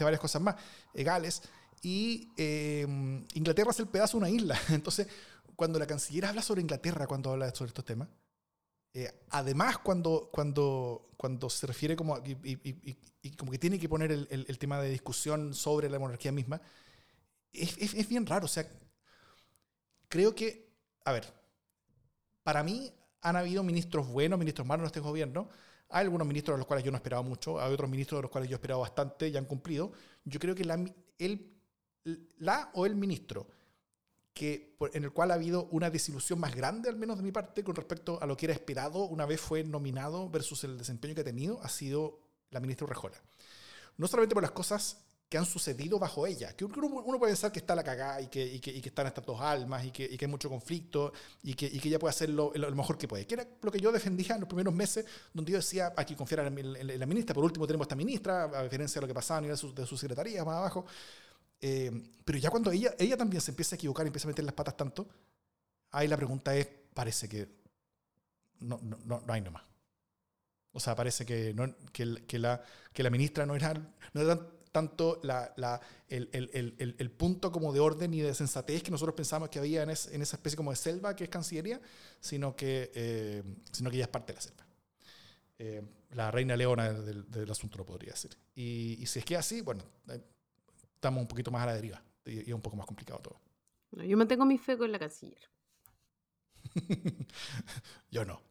[0.00, 0.56] varias cosas más,
[0.94, 1.42] Gales.
[1.82, 2.86] Y eh,
[3.34, 4.58] Inglaterra es el pedazo de una isla.
[4.70, 5.06] Entonces,
[5.54, 8.08] cuando la canciller habla sobre Inglaterra, cuando habla sobre estos temas,
[8.94, 14.58] eh, además cuando, cuando, cuando se refiere como, y, como que tiene que poner el
[14.58, 16.60] tema de discusión sobre la monarquía misma,
[17.54, 18.46] es, es, bien raro.
[18.46, 18.68] O sea,
[20.08, 20.70] creo que,
[21.04, 21.32] a ver,
[22.42, 25.48] para mí han habido ministros buenos, ministros malos en este gobierno.
[25.90, 28.30] Hay algunos ministros de los cuales yo no esperaba mucho, hay otros ministros de los
[28.30, 29.92] cuales yo esperaba bastante y han cumplido.
[30.24, 30.82] Yo creo que la,
[31.18, 31.54] el,
[32.38, 33.46] la o el ministro
[34.32, 37.62] que, en el cual ha habido una desilusión más grande, al menos de mi parte,
[37.62, 41.20] con respecto a lo que era esperado una vez fue nominado versus el desempeño que
[41.20, 42.18] ha tenido, ha sido
[42.50, 43.16] la ministra Urrejola.
[43.96, 46.54] No solamente por las cosas que han sucedido bajo ella.
[46.54, 49.08] Que uno, puede pensar que está la cagada y que, y que, y que están
[49.08, 52.30] estas dos almas y que, y que, hay mucho conflicto y que, ella puede hacer
[52.30, 53.26] lo, lo, mejor que puede.
[53.26, 56.46] Que era lo que yo defendía en los primeros meses, donde yo decía, aquí confiar
[56.46, 57.34] en, la ministra.
[57.34, 59.74] Por último, tenemos esta ministra, a diferencia de lo que pasaba a nivel de su,
[59.74, 60.86] de su secretaría más abajo.
[61.60, 61.90] Eh,
[62.24, 64.54] pero ya cuando ella, ella también se empieza a equivocar y empieza a meter las
[64.54, 65.08] patas tanto,
[65.90, 67.48] ahí la pregunta es, parece que
[68.60, 69.64] no, no, no, no hay nomás.
[70.70, 73.74] O sea, parece que, no, que, que, la, que la ministra no era,
[74.12, 74.38] no era
[74.74, 79.14] tanto la, la, el, el, el, punto como de orden y de sensatez que nosotros
[79.14, 81.80] pensamos que había en, en esa especie como de selva que es Cancillería,
[82.18, 84.66] sino que, eh, sino que ya es parte de la selva.
[85.60, 88.36] Eh, la reina leona del, del, asunto, lo podría decir.
[88.56, 90.20] Y, y, si es que así, bueno, eh,
[90.96, 93.40] estamos un poquito más a la deriva y, y es un poco más complicado todo.
[93.92, 95.48] yo mantengo mi fe con la canciller.
[98.10, 98.42] yo no.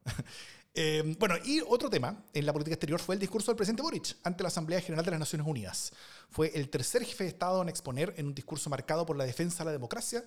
[0.75, 4.17] Em, bueno, y otro tema en la política exterior fue el discurso del presidente Boric
[4.23, 5.93] ante la Asamblea General de las Naciones Unidas.
[6.29, 9.59] Fue el tercer jefe de Estado en exponer en un discurso marcado por la defensa
[9.59, 10.23] de la democracia,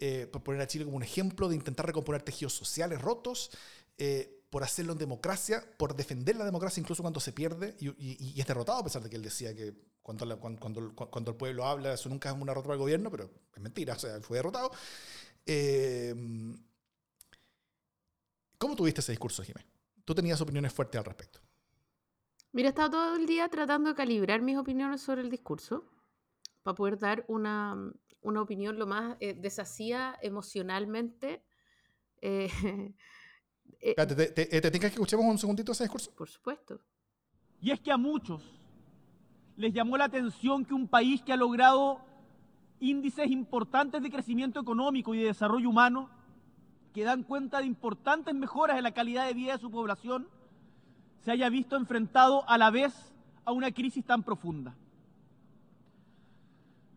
[0.00, 3.50] eh, por poner a Chile como un ejemplo de intentar recomponer tejidos sociales rotos,
[3.96, 8.46] eh, por hacerlo en democracia, por defender la democracia incluso cuando se pierde y, es
[8.46, 12.08] derrotado, a pesar de que él decía que cuando, cuando, cuando, el pueblo habla, eso
[12.08, 14.70] nunca es una derrota del gobierno, pero es mentira, o sea, fue derrotado.
[15.46, 16.14] Eh,
[18.58, 19.73] ¿Cómo tuviste ese discurso, Jiménez?
[20.04, 21.40] Tú tenías opiniones fuertes al respecto.
[22.52, 25.90] Mira, he estado todo el día tratando de calibrar mis opiniones sobre el discurso
[26.62, 29.40] para poder dar una, una opinión lo más eh,
[30.22, 31.42] emocionalmente.
[32.20, 32.48] Eh,
[33.80, 36.12] eh, ¿Te, te, te, te que escuchemos un segundito ese discurso?
[36.14, 36.80] Por supuesto.
[37.60, 38.42] Y es que a muchos
[39.56, 42.00] les llamó la atención que un país que ha logrado
[42.80, 46.10] índices importantes de crecimiento económico y de desarrollo humano
[46.94, 50.28] que dan cuenta de importantes mejoras en la calidad de vida de su población,
[51.24, 53.12] se haya visto enfrentado a la vez
[53.44, 54.76] a una crisis tan profunda.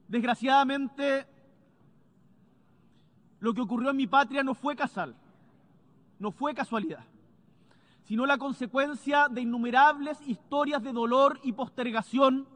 [0.07, 1.25] Desgraciadamente,
[3.39, 5.15] lo que ocurrió en mi patria no fue casal,
[6.19, 7.03] no fue casualidad,
[8.03, 12.47] sino la consecuencia de innumerables historias de dolor y postergación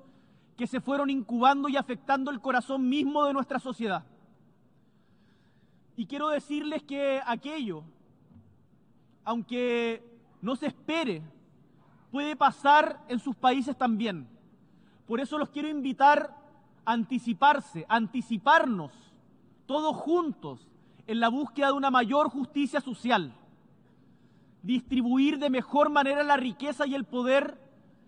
[0.56, 4.06] que se fueron incubando y afectando el corazón mismo de nuestra sociedad.
[5.96, 7.84] Y quiero decirles que aquello,
[9.24, 10.04] aunque
[10.42, 11.22] no se espere,
[12.12, 14.28] puede pasar en sus países también.
[15.08, 16.36] Por eso los quiero invitar
[16.86, 18.92] a anticiparse, a anticiparnos
[19.66, 20.68] todos juntos
[21.08, 23.34] en la búsqueda de una mayor justicia social,
[24.64, 27.58] distribuir de mejor manera la riqueza y el poder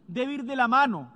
[0.07, 1.11] debe ir de la mano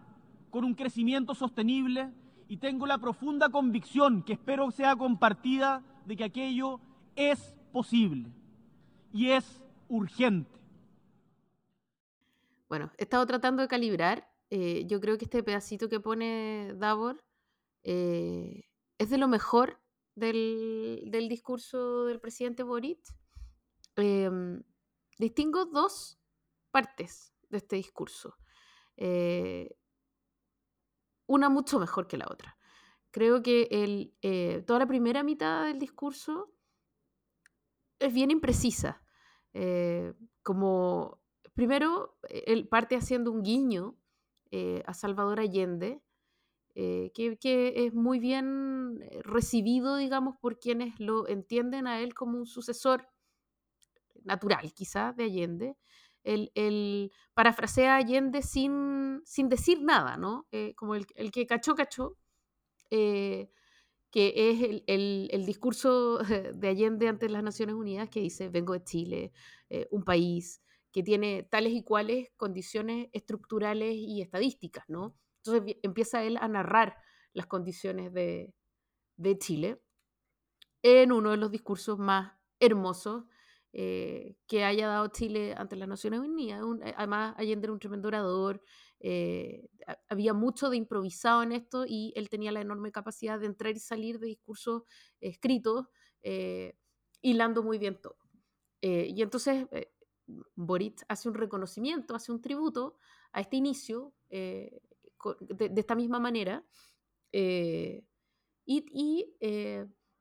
[0.49, 2.11] con un crecimiento sostenible
[2.47, 6.79] y tengo la profunda convicción que espero sea compartida de que aquello
[7.15, 8.31] es posible
[9.11, 10.57] y es urgente.
[12.69, 14.31] Bueno, he estado tratando de calibrar.
[14.49, 17.23] Eh, yo creo que este pedacito que pone Davor
[17.83, 18.63] eh,
[18.97, 19.81] es de lo mejor
[20.15, 23.03] del, discurso del presidente Boric.
[23.97, 24.63] Em,
[25.19, 26.19] distingo dos
[26.71, 28.37] partes de este discurso.
[28.95, 29.75] Eh,
[31.25, 32.56] una mucho mejor que la otra.
[33.17, 33.67] Creo que
[34.21, 36.51] eh, toda la primera mitad del discurso
[37.97, 39.01] es bien imprecisa.
[39.53, 41.19] Eh, como,
[41.55, 43.97] primero, él parte haciendo un guiño
[44.51, 45.99] eh, a Salvador Allende,
[46.75, 52.45] que, que, es muy bien recibido, digamos, por quienes lo entienden a él como un
[52.45, 53.07] sucesor
[54.25, 55.75] natural, quizá, de Allende.
[56.23, 60.45] El, parafrasea Allende sin, sin decir nada, ¿no?
[60.75, 62.15] como el, el, que cachó, cachó,
[62.89, 63.49] eh,
[64.11, 66.17] que es el, discurso
[66.53, 69.31] de Allende ante las Naciones Unidas que dice, vengo de Chile,
[69.69, 75.15] eh, un país que tiene tales y cuales condiciones estructurales y estadísticas, ¿no?
[75.43, 76.97] Entonces empieza él a narrar
[77.33, 78.53] las condiciones de,
[79.17, 79.81] de Chile
[80.81, 83.25] en uno de los discursos más hermosos
[83.73, 86.61] eh, que haya dado Chile ante las Naciones Unidas.
[86.95, 88.61] Además, Allende era un tremendo orador,
[88.99, 89.69] eh,
[90.09, 93.79] había mucho de improvisado en esto y él tenía la enorme capacidad de entrar y
[93.79, 94.83] salir de discursos
[95.19, 95.87] escritos,
[97.21, 98.17] hilando muy bien todo.
[98.81, 99.67] y entonces
[100.55, 102.97] Boric hace un reconocimiento, hace un tributo
[103.31, 104.81] a este inicio de,
[105.75, 106.65] esta misma manera.
[107.31, 108.03] y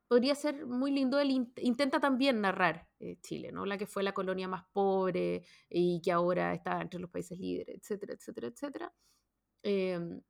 [0.07, 1.19] podría ser muy lindo.
[1.19, 3.65] Él intenta también narrar eh, Chile, ¿no?
[3.65, 7.77] La que fue la colonia más pobre y que ahora está entre los países líderes,
[7.77, 8.93] etcétera, etcétera, etcétera.
[9.63, 10.21] Em,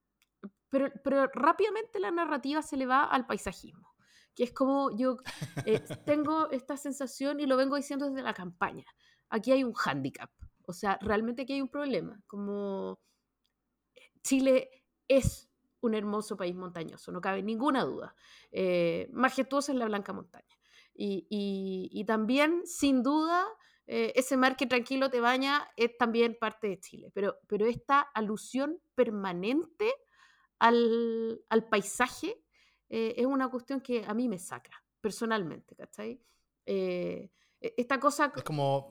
[0.69, 3.93] pero, pero rápidamente la narrativa se le va al paisajismo,
[4.35, 5.17] que es como yo
[5.65, 8.85] eh, tengo esta sensación y lo vengo diciendo desde la campaña.
[9.29, 10.31] Aquí hay un hándicap,
[10.65, 12.99] o sea, realmente aquí hay un problema, como
[14.23, 14.69] Chile
[15.07, 15.46] es
[15.81, 18.15] un hermoso país montañoso, no cabe ninguna duda.
[18.51, 20.45] Eh, majestuosa es la Blanca Montaña.
[20.99, 23.45] Y, también, sin duda,
[23.85, 27.11] eh, ese mar que tranquilo te baña es también parte de Chile.
[27.13, 29.93] Pero, pero esta alusión permanente
[30.57, 32.43] al, paisaje
[32.89, 36.19] eh, es una cuestión que a mí me saca, personalmente, ¿cachai?
[36.65, 38.33] E, esta cosa...
[38.35, 38.89] Es como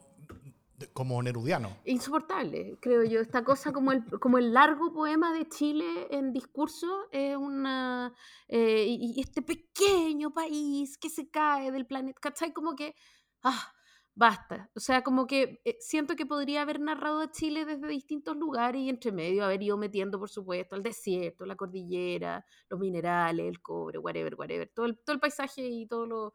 [0.92, 1.78] como nerudiano.
[1.84, 3.20] Insoportable, creo yo.
[3.20, 8.12] Esta cosa como el, como el largo poema de Chile en discurso es una...
[8.48, 12.52] Eh, y, este pequeño país que se cae del planeta, ¿cachai?
[12.52, 12.94] Como que...
[13.42, 13.72] Ah,
[14.14, 14.70] basta.
[14.74, 18.82] O sea, como que eh, siento que podría haber narrado a Chile desde distintos lugares
[18.82, 23.62] y entre medio haber ido metiendo, por supuesto, al desierto, la cordillera, los minerales, el
[23.62, 24.70] cobre, whatever, whatever.
[24.74, 26.34] Todo el, todo el paisaje y todo lo...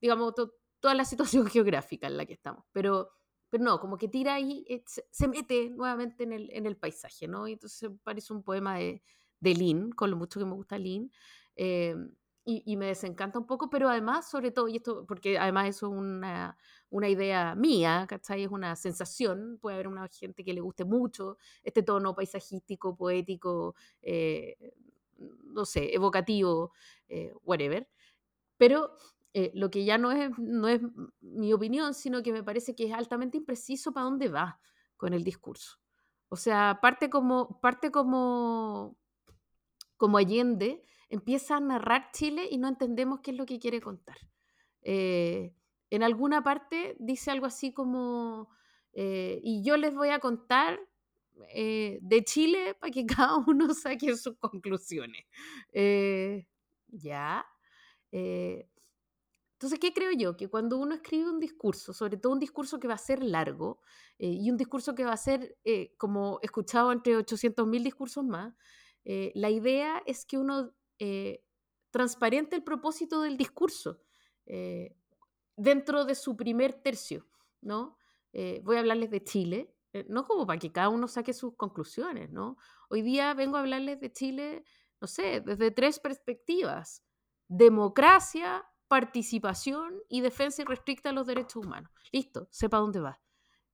[0.00, 0.34] digamos,
[0.80, 2.64] toda la situación geográfica en la que estamos.
[2.72, 3.10] Pero
[3.50, 7.26] pero no, como que tira ahí, eh, se, mete nuevamente en el, en el paisaje,
[7.26, 7.48] ¿no?
[7.48, 9.02] Y entonces parece un poema de,
[9.40, 11.12] de Lynn, con lo mucho que me gusta Lynn,
[11.56, 11.96] eh,
[12.44, 15.88] y, y, me desencanta un poco, pero además, sobre todo, y esto, porque además eso
[15.88, 16.56] es una,
[16.88, 18.44] una idea mía, ¿cachai?
[18.44, 23.74] Es una sensación, puede haber una gente que le guste mucho este tono paisajístico, poético,
[24.00, 24.56] eh,
[25.18, 26.72] no sé, evocativo,
[27.44, 27.88] whatever,
[28.56, 28.96] pero
[29.32, 30.80] eh, lo que ya no es, no es
[31.20, 34.60] mi opinión, sino que me parece que es altamente impreciso para dónde va
[34.96, 35.78] con el discurso.
[36.28, 38.96] O sea, parte como, parte como,
[39.96, 44.16] como Allende, empieza a narrar Chile y no entendemos qué es lo que quiere contar.
[44.82, 45.54] Eh,
[45.90, 48.48] en alguna parte dice algo así como,
[48.92, 50.80] eh, y yo les voy a contar
[51.54, 55.24] de Chile para que cada uno saque sus conclusiones.
[56.88, 57.46] ya.
[59.60, 60.38] Entonces, ¿qué creo yo?
[60.38, 63.82] Que cuando uno escribe un discurso, sobre todo un discurso que va a ser largo
[64.18, 68.54] eh, y un discurso que va a ser eh, como escuchado entre 800.000 discursos más,
[69.04, 70.72] eh, la idea es que uno
[71.90, 74.02] transparente el propósito del discurso
[75.56, 77.26] dentro de su primer tercio,
[77.62, 77.96] ¿no?
[78.62, 79.74] voy a hablarles de Chile,
[80.08, 82.58] no como para que cada uno saque sus conclusiones, ¿no?
[82.90, 84.64] Hoy día vengo a hablarles de Chile,
[85.00, 87.02] no sé, desde tres perspectivas.
[87.48, 91.92] Democracia, participación y defensa irrestricta de los derechos humanos.
[92.10, 93.20] Listo, sepa dónde va.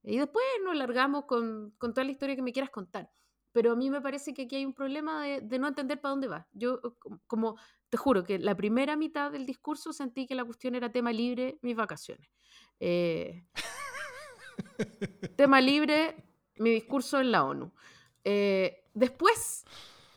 [0.02, 3.10] Y después nos largamos con, con, toda la historia que me quieras contar.
[3.50, 6.10] Pero a mí me parece que aquí hay un problema de, de no entender para
[6.10, 6.46] dónde va.
[6.52, 6.82] Yo,
[7.26, 7.56] como
[7.88, 11.58] te juro, que la primera mitad del discurso sentí que la cuestión era tema libre,
[11.62, 12.28] mis vacaciones.
[12.78, 13.46] Eh,
[15.38, 16.14] tema libre,
[16.56, 17.72] mi discurso en la ONU.
[18.22, 19.64] Eh, después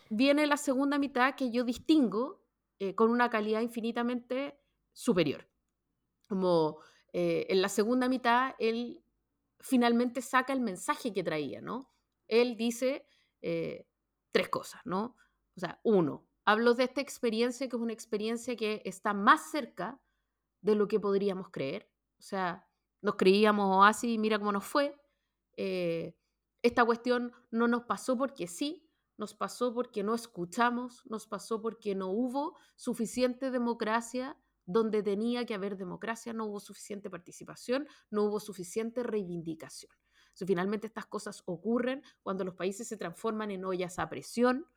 [0.10, 2.44] viene la segunda mitad que yo distingo
[2.80, 4.59] eh, con una calidad infinitamente
[5.00, 5.48] superior.
[6.28, 6.80] Como
[7.14, 9.02] eh, en la segunda mitad, él
[9.62, 11.90] finalmente saca el mensaje que traía, ¿no?
[12.28, 13.06] Él dice
[13.42, 13.88] eh,
[14.34, 15.16] tres cosas, ¿no?
[15.56, 20.02] O sea, uno, hablo de esta experiencia que es una experiencia que está más cerca
[20.62, 21.90] de lo que podríamos creer.
[22.20, 22.68] O sea,
[23.02, 25.00] nos creíamos así, mira cómo nos fue.
[25.56, 26.14] Eh,
[26.62, 28.86] esta cuestión no nos pasó porque sí,
[29.16, 34.38] nos pasó porque no escuchamos, nos pasó porque no hubo suficiente democracia
[34.70, 39.92] donde tenía que haber democracia, no hubo suficiente participación, no hubo suficiente reivindicación.
[40.46, 44.68] finalmente estas cosas ocurren cuando los países se transforman en ollas a presión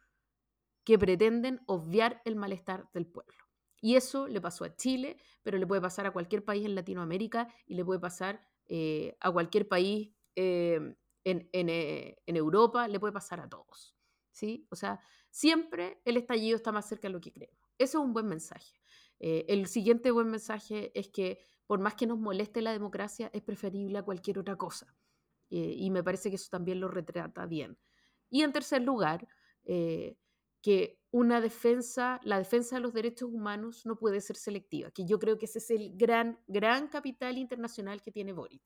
[0.82, 3.36] que pretenden obviar el malestar del pueblo.
[3.82, 7.48] Y eso le pasó a Chile, pero le puede pasar a cualquier país en Latinoamérica
[7.66, 13.12] y le puede pasar eh, a cualquier país eh, en, eh, en, Europa, le puede
[13.12, 13.94] pasar a todos.
[14.30, 14.66] ¿sí?
[14.70, 15.00] O sea,
[15.30, 17.70] siempre el estallido está más cerca de lo que creemos.
[17.76, 18.81] Eso es un buen mensaje.
[19.22, 23.42] Eh, el siguiente buen mensaje es que por más que nos moleste la democracia, es
[23.42, 24.94] preferible a cualquier otra cosa.
[25.50, 27.78] eh, y me parece que eso también lo retrata bien.
[28.30, 29.28] Y en tercer lugar,
[29.64, 30.16] eh,
[30.62, 35.18] que una defensa, la defensa de los derechos humanos no puede ser selectiva, que yo
[35.18, 38.62] creo que ese es el gran, gran capital internacional que tiene Boric,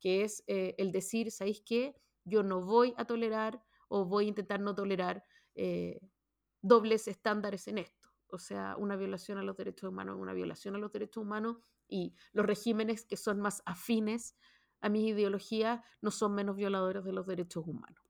[0.00, 1.96] que es el decir, ¿sabéis qué?
[2.24, 5.24] Yo no voy a tolerar o voy a intentar no tolerar
[6.62, 7.97] dobles estándares en esto.
[8.30, 12.14] O sea, una violación a los derechos humanos una violación a los derechos humanos y
[12.32, 14.36] los regímenes que son más afines
[14.80, 18.04] a mi ideología no son menos violadores de los derechos humanos.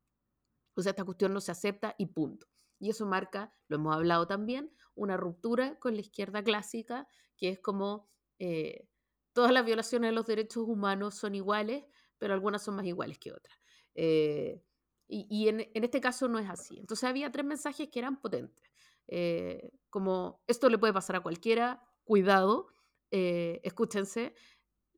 [0.75, 2.47] O sea, esta cuestión no se acepta y punto.
[2.79, 7.59] Y eso marca, lo hemos hablado también, una ruptura con la izquierda clásica, que es
[7.61, 8.89] como eh,
[9.33, 11.85] todas las violaciones de los derechos humanos son iguales,
[12.19, 13.59] pero algunas son más iguales que otras.
[13.95, 14.63] Eh,
[15.11, 16.79] y, en, este caso no es así.
[16.79, 18.63] Entonces había tres mensajes que eran potentes.
[19.09, 22.69] Eh, como esto le puede pasar a cualquiera, cuidado,
[23.11, 24.35] escúchense,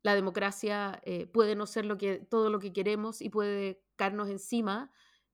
[0.03, 1.01] la democracia
[1.33, 4.91] puede no ser lo que, todo lo que queremos y puede caernos encima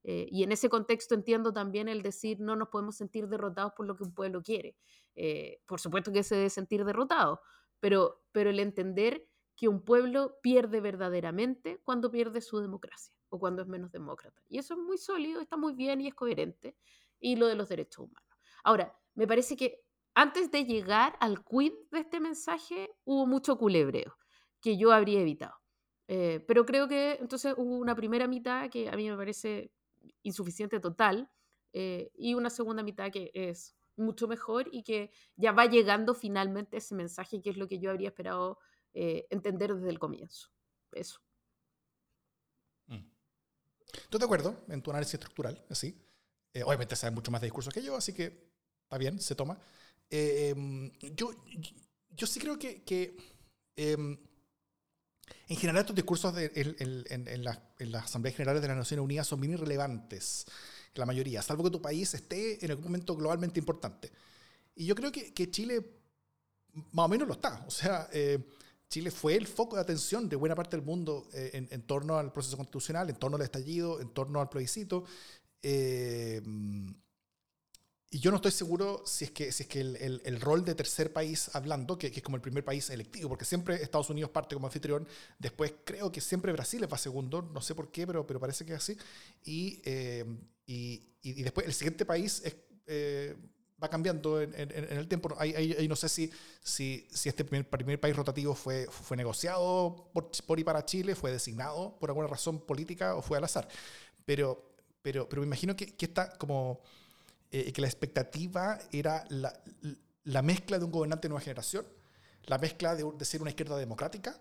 [0.09, 3.85] eh, y en ese contexto entiendo también el decir no nos podemos sentir derrotados por
[3.85, 4.77] lo que un pueblo quiere.
[5.15, 7.41] Eh, por supuesto que se debe sentir derrotado,
[7.81, 13.61] pero, pero el entender que un pueblo pierde verdaderamente cuando pierde su democracia o cuando
[13.63, 14.41] es menos demócrata.
[14.47, 16.77] Y eso es muy sólido, está muy bien y es coherente.
[17.19, 18.26] Y lo de los derechos humanos.
[18.63, 24.17] Ahora, me parece que antes de llegar al quid de este mensaje hubo mucho culebreo
[24.61, 25.55] que yo habría evitado.
[26.07, 29.71] Eh, pero creo que entonces hubo una primera mitad que a mí me parece
[30.23, 31.29] insuficiente total
[31.73, 36.77] eh, y una segunda mitad que es mucho mejor y que ya va llegando finalmente
[36.77, 38.59] ese mensaje que es lo que yo habría esperado
[38.93, 40.49] eh, entender desde el comienzo.
[40.91, 41.19] Eso.
[42.87, 43.05] Mm.
[43.93, 46.01] Estoy de acuerdo en tu análisis estructural, así.
[46.53, 48.46] Eh, obviamente sabes mucho más de discursos que yo, así que
[48.87, 49.59] está bien, se toma.
[50.09, 51.31] Em, yo,
[52.15, 53.17] yo sí creo que, que
[53.75, 54.17] em,
[55.49, 60.45] en general, estos discursos en, las Asambleas Generales de las Naciones Unidas son bien irrelevantes,
[60.95, 64.11] la mayoría, salvo que tu país esté en algún momento globalmente importante.
[64.75, 65.85] Y yo creo que, Chile
[66.91, 67.63] más o menos lo está.
[67.67, 68.39] O sea, eh,
[68.89, 72.31] Chile fue el foco de atención de buena parte del mundo eh, en, torno al
[72.31, 75.03] proceso constitucional, en torno al estallido, en torno al plebiscito.
[75.61, 76.41] Eh,
[78.09, 80.75] y yo no estoy seguro si es que, si es que el, el, rol de
[80.75, 84.31] tercer país hablando, que, que, es como el primer país electivo, porque siempre Estados Unidos
[84.31, 85.05] parte como anfitrión,
[85.37, 88.73] después creo que siempre Brasil va segundo, no sé por qué, pero, pero parece que
[88.73, 88.97] es así.
[89.43, 90.23] Y, eh,
[90.65, 93.35] y, y, después el siguiente país es, eh,
[93.81, 95.35] va cambiando en, en, el tiempo.
[95.37, 100.09] Ahí, ahí, no sé si, si, si este primer, primer, país rotativo fue, fue negociado
[100.13, 103.67] por, por y para Chile, fue designado por alguna razón política o fue al azar.
[104.25, 106.81] Pero, pero, pero me imagino que, que está como
[107.49, 109.57] eh, que la expectativa era la,
[110.25, 111.87] la, mezcla de un gobernante de nueva generación,
[112.43, 114.37] la mezcla de, de, ser una izquierda democrática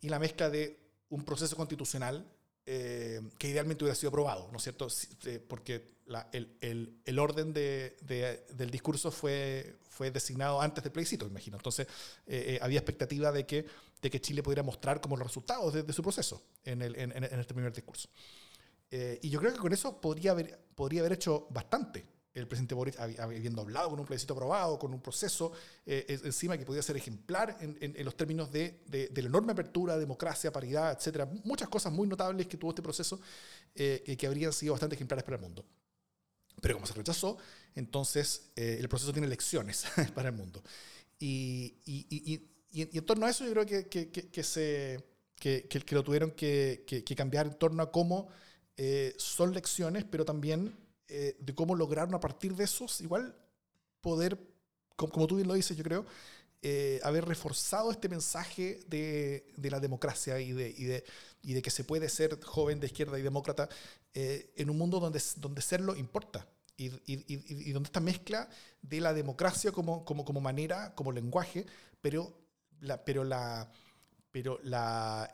[0.00, 2.30] y la mezcla de un proceso constitucional
[2.66, 4.88] eh, que idealmente hubiera sido aprobado, ¿no es cierto?
[5.24, 10.84] Eh, porque la, el, el, el, orden de, de, del discurso fue, fue designado antes
[10.84, 11.56] del plebiscito, imagino.
[11.56, 11.86] Entonces,
[12.60, 13.64] había expectativa de que,
[14.02, 17.40] de que Chile pudiera mostrar como los resultados de, su proceso en, el, en, en,
[17.40, 18.10] este primer discurso.
[18.90, 22.96] y yo creo que con eso podría haber, podría haber hecho bastante el presidente Boris
[22.98, 25.52] habiendo hablado con un plebiscito aprobado, con un proceso
[25.84, 28.82] eh, encima que podía ser ejemplar en, los términos de,
[29.14, 33.20] la enorme apertura, democracia, paridad, etcétera, muchas cosas muy notables que tuvo este proceso
[33.74, 35.64] eh, que habrían sido bastante ejemplares para el mundo.
[36.60, 37.38] Pero como se rechazó,
[37.74, 40.62] entonces eh, el proceso tiene lecciones para el mundo.
[41.18, 41.76] Y,
[42.72, 45.04] en torno a eso yo creo que, que, se,
[45.36, 48.28] que, lo tuvieron que, cambiar en torno a cómo
[49.18, 50.72] son lecciones, pero también
[51.10, 53.36] eh, de cómo lograron a partir de esos, igual
[54.00, 54.38] poder,
[54.96, 56.06] como, tú bien lo dices, yo creo,
[56.62, 61.04] eh, haber reforzado este mensaje de, de la democracia y de, y, de,
[61.42, 63.68] y de, que se puede ser joven de izquierda y demócrata
[64.14, 66.46] eh, en un mundo donde, donde serlo importa.
[66.76, 68.48] Y, y, donde esta mezcla
[68.80, 71.66] de la democracia como, como, como manera, como lenguaje,
[72.00, 72.34] pero
[72.80, 73.70] la, pero la,
[74.30, 75.30] pero la,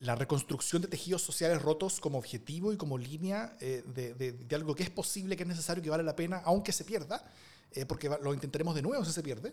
[0.00, 4.84] la reconstrucción de tejidos sociales rotos como objetivo y como línea eh, de, algo que
[4.84, 7.24] es posible, que es necesario, que vale la pena, aunque se pierda,
[7.72, 9.52] eh, porque lo intentaremos de nuevo si se pierde,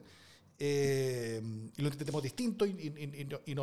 [0.59, 1.41] eh,
[1.75, 3.53] y lo intentaremos distinto y,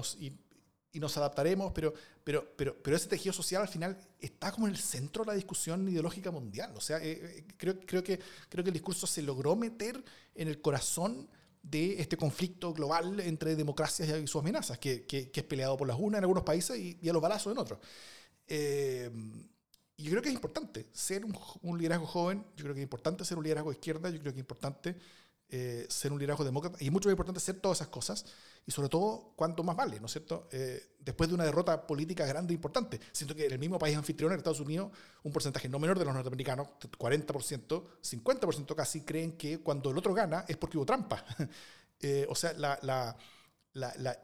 [1.00, 1.94] nos, adaptaremos, pero,
[2.24, 6.32] pero, ese tejido social al final está como en el centro de la discusión ideológica
[6.32, 6.72] mundial.
[6.76, 7.00] O sea,
[7.56, 8.18] creo que
[8.50, 10.02] el discurso se logró meter
[10.34, 11.28] en el corazón
[11.62, 15.96] de este conflicto global entre democracias y sus amenazas, que, que, es peleado por las
[15.98, 17.78] unas en algunos países y, a los balazos en otros.
[18.48, 19.10] Eh,
[19.96, 23.24] y yo creo que es importante ser un, liderazgo joven, yo creo que es importante
[23.24, 24.96] ser un liderazgo de izquierda, yo creo que es importante
[25.54, 28.24] eh, ser un liderazgo demócrata y es mucho más importante ser todas esas cosas
[28.64, 30.48] y sobre todo cuánto más vale, ¿no es cierto?
[30.50, 32.98] Eh, después de una derrota política grande e importante.
[33.12, 34.90] Siento que en el mismo país anfitrión, en Estados Unidos,
[35.22, 40.14] un porcentaje no menor de los norteamericanos, 40%, 50% casi, creen que cuando el otro
[40.14, 41.22] gana es porque hubo trampa.
[42.04, 43.16] Eh, o sea, la, la,
[43.74, 44.18] la,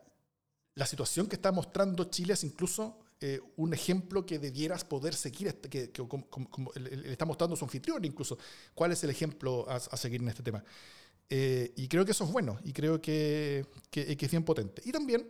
[0.74, 5.46] la, situación que está mostrando Chile es incluso eh, un ejemplo que debieras poder seguir,
[5.46, 8.36] este, que, como, le está mostrando su anfitrión incluso.
[8.74, 10.64] ¿Cuál es el ejemplo a, a seguir en este tema?
[11.30, 14.82] Eh, y creo que eso es bueno y creo que, que, es bien potente.
[14.84, 15.26] Y también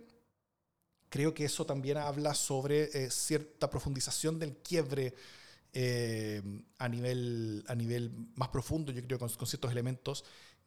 [1.09, 5.15] creo que eso también habla sobre eh, cierta profundización del quiebre
[5.73, 6.43] eh,
[6.79, 10.25] a, nivel, a nivel más profundo, yo creo, con, ciertos elementos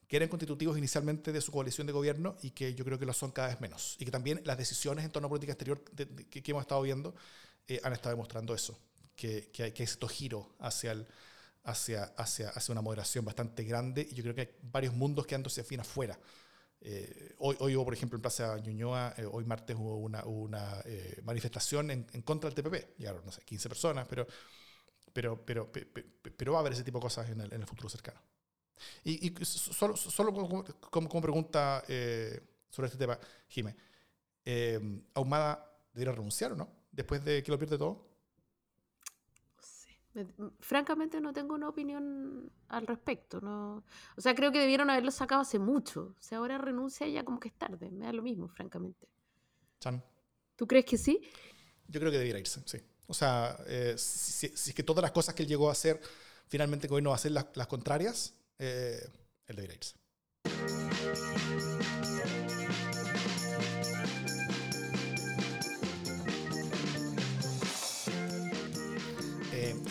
[0.07, 3.13] que eran constitutivos inicialmente de su coalición de gobierno y que yo creo que lo
[3.13, 3.95] son cada vez menos.
[3.97, 5.81] Y que también las decisiones en torno a política exterior
[6.29, 7.15] que, hemos estado viendo
[7.83, 8.77] han estado demostrando eso,
[9.15, 11.07] que, que hay, que hay cierto giro hacia el,
[11.63, 15.63] hacia, hacia, hacia una moderación bastante grande y yo creo que hay varios mundos quedándose
[15.63, 16.17] fin afuera.
[16.83, 20.81] Eh, hoy, hoy hubo, por ejemplo, en Plaza Ñuñoa, eh, hoy martes hubo una, una
[20.85, 22.97] eh, manifestación en, en, contra del TPP.
[22.97, 24.25] Llegaron, no sé, 15 personas, pero,
[25.13, 27.87] pero, pero, pero, va a haber ese tipo de cosas en el, en el futuro
[27.87, 28.19] cercano.
[29.03, 33.75] Y, y solo, solo como, como, pregunta sobre este tema, Jimé,
[35.13, 36.67] ¿Ahumada debería renunciar o no?
[36.91, 38.10] Después de que lo pierde todo.
[40.59, 43.39] Francamente no tengo una opinión al respecto.
[43.41, 43.83] No,
[44.15, 46.15] o sea, creo que debieron haberlo sacado hace mucho.
[46.19, 47.89] O sea, ahora renuncia ya como que es tarde.
[47.91, 49.07] Me da lo mismo, francamente.
[49.79, 50.03] Chan.
[50.55, 51.21] ¿Tú crees que sí?
[51.87, 52.77] Yo creo que debiera irse, sí.
[53.07, 55.99] O sea, eh, si, es que todas las cosas que él llegó a hacer,
[56.47, 59.01] finalmente el gobierno va a hacer las, las contrarias, eh,
[59.47, 59.95] él debería irse.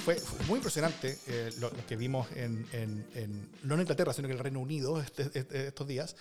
[0.01, 0.17] Fue,
[0.49, 2.67] muy impresionante eh, lo, que vimos en,
[3.63, 6.17] no en Inglaterra, sino en el Reino Unido este, este, estos días,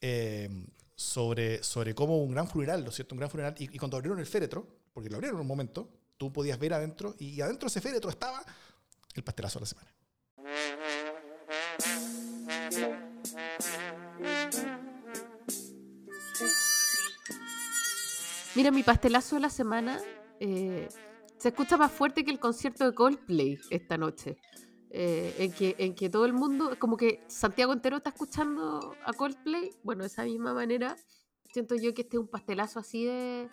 [0.00, 0.48] eh,
[0.94, 3.14] sobre, sobre cómo un gran funeral, ¿no es cierto?
[3.14, 6.32] Un gran funeral, y, cuando abrieron el féretro, porque lo abrieron en un momento, tú
[6.32, 8.44] podías ver adentro, y adentro de ese féretro estaba
[9.14, 9.92] el pastelazo de la semana.
[18.54, 20.00] Mira, mi pastelazo de la semana
[20.40, 20.88] eh,
[21.38, 24.38] se escucha más fuerte que el concierto de Coldplay esta noche.
[24.90, 29.12] Eh, en, que, en que todo el mundo, como que Santiago entero está escuchando a
[29.12, 29.70] Coldplay.
[29.82, 30.96] Bueno, de esa misma manera,
[31.52, 33.48] siento yo que este es un pastelazo así de,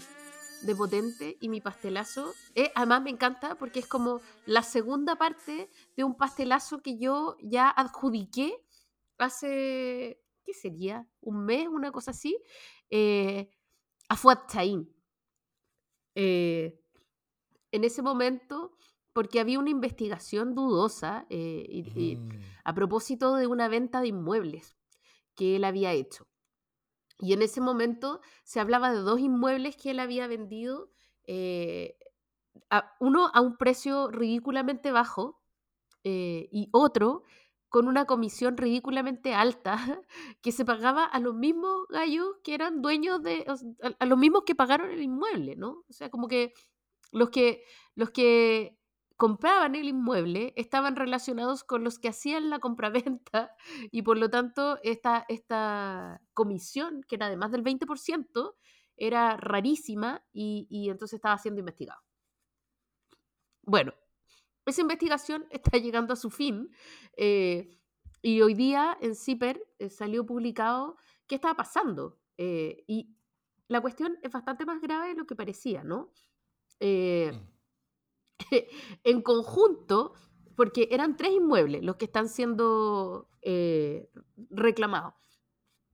[0.62, 1.38] de potente.
[1.42, 6.16] Y mi pastelazo, eh, además me encanta porque es como la segunda parte de un
[6.16, 8.56] pastelazo que yo ya adjudiqué
[9.18, 11.08] hace, ¿qué sería?
[11.22, 11.68] ¿Un mes?
[11.68, 12.38] Una cosa así.
[12.90, 13.50] Eh,
[14.08, 14.90] a Fuad Chain.
[16.16, 16.80] Eh,
[17.76, 18.71] en ese momento
[19.13, 22.30] porque había una investigación dudosa eh, mm.
[22.65, 24.76] a propósito de una venta de inmuebles
[25.36, 26.28] que él había hecho.
[27.19, 30.91] Y en ese momento se hablaba de dos inmuebles que él había vendido,
[31.23, 31.97] eh,
[32.99, 35.41] uno a un precio ridículamente bajo
[36.03, 37.23] eh, y otro
[37.69, 39.78] con una comisión ridículamente alta
[40.41, 43.45] que se pagaba a los mismos gallos que eran dueños de,
[43.99, 45.84] a los mismos que pagaron el inmueble, ¿no?
[45.89, 46.53] O sea, como que
[47.16, 47.63] los que,
[47.95, 48.78] los que
[49.16, 53.55] compraban el inmueble estaban relacionados con los que hacían la compraventa
[53.91, 58.53] y por lo tanto esta, esta comisión, que era de más del 20%,
[58.97, 62.01] era rarísima y, entonces estaba siendo investigado.
[63.63, 63.93] Bueno,
[64.66, 66.70] esa investigación está llegando a su fin
[67.16, 67.80] eh,
[68.22, 70.97] y hoy día en CIPER eh, salió publicado
[71.28, 73.16] qué estaba pasando eh, y
[73.68, 76.11] la cuestión es bastante más grave de lo que parecía, ¿no?
[76.80, 77.55] Eh, mm.
[79.03, 80.13] en conjunto,
[80.55, 84.09] porque eran tres inmuebles los que están siendo eh,
[84.49, 85.13] reclamados.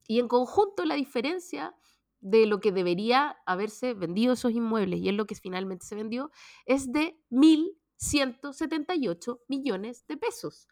[0.07, 1.75] Y en conjunto la diferencia
[2.19, 6.31] de lo que debería haberse vendido esos inmuebles y es lo que finalmente se vendió
[6.65, 10.67] es de 1.178 millones de pesos.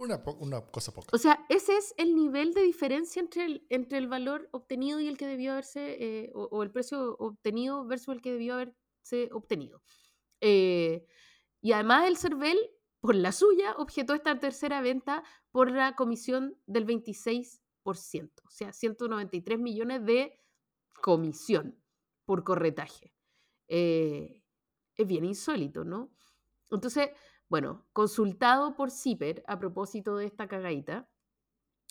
[0.00, 0.22] Una,
[0.62, 1.08] cosa poca.
[1.12, 5.06] O sea, ese es el nivel de diferencia entre el, entre el valor obtenido y
[5.08, 9.82] el que debió haberse, eh, o, el precio obtenido versus el que debió haberse obtenido.
[10.40, 11.04] Eh,
[11.60, 12.58] y además el CERVEL,
[13.00, 19.58] por la suya, objetó esta tercera venta por la comisión del 26%, o sea, 193
[19.58, 20.40] millones de
[21.02, 21.78] comisión
[22.24, 23.12] por corretaje.
[23.68, 24.42] Eh,
[24.96, 26.10] es bien insólito, ¿no?
[26.70, 27.10] Entonces,
[27.50, 31.10] bueno, consultado por CIPER a propósito de esta cagadita,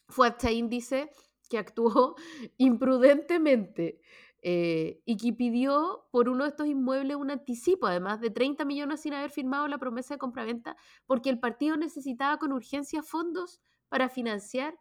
[0.07, 1.11] Fuadchain dice
[1.49, 2.15] que actuó
[2.57, 4.01] imprudentemente
[4.41, 9.01] eh, y que pidió por uno de estos inmuebles un anticipo, además de 30 millones
[9.01, 14.07] sin haber firmado la promesa de compraventa, porque el partido necesitaba con urgencia fondos para
[14.07, 14.79] financiar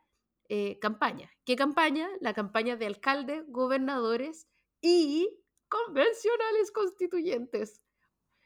[0.48, 1.30] eh, campañas.
[1.44, 2.08] ¿Qué campaña?
[2.20, 4.46] La campaña de alcaldes, gobernadores
[4.80, 5.28] y
[5.68, 7.82] convencionales constituyentes.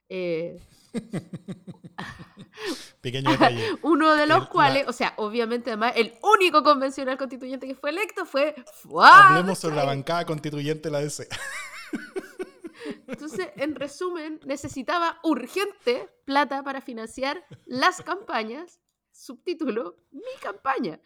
[0.09, 0.57] Eh,
[3.01, 3.71] Pequeño detalle.
[3.83, 7.75] Uno de los El- cuales, la- o sea, obviamente además, el único convencional constituyente que
[7.75, 8.55] fue electo fue
[9.03, 11.29] Hablemos sobre la bancada constituyente de la DC.
[13.07, 18.81] Entonces, en resumen, necesitaba urgente plata para financiar las campañas.
[19.13, 21.01] Subtítulo, mi campaña.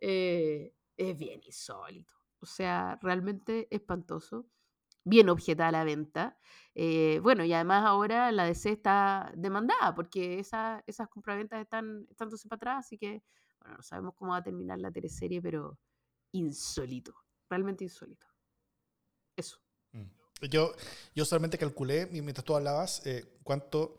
[0.00, 2.12] Eh, es bien insólito.
[2.40, 4.46] O sea, realmente espantoso.
[5.04, 6.38] Bien objetada la venta.
[6.74, 12.48] Eh, bueno, y además ahora la DC está demandada porque esa- esas compraventas están echándose
[12.48, 13.22] para atrás, así que,
[13.60, 15.78] bueno, no sabemos cómo va a terminar la teleserie, pero
[16.32, 17.14] insólito.
[17.48, 18.26] Realmente insólito.
[19.36, 19.58] Eso.
[20.48, 20.72] Yo,
[21.14, 23.96] yo solamente calculé, mientras tú hablabas, eh, cuánto,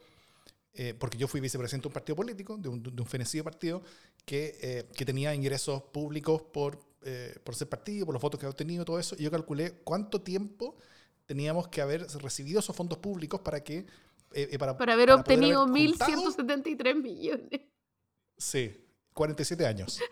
[0.73, 3.83] eh, porque yo fui vicepresidente de un partido político, de un, de un fenecido partido,
[4.25, 8.45] que, eh, que tenía ingresos públicos por, eh, por ser partido, por los votos que
[8.45, 10.75] había obtenido, todo eso, y yo calculé cuánto tiempo
[11.25, 13.79] teníamos que haber recibido esos fondos públicos para que...
[14.33, 17.61] eh, eh, para, Para haber para obtenido haber juntado- 1.173 millones.
[18.37, 19.99] Sí, 47 años.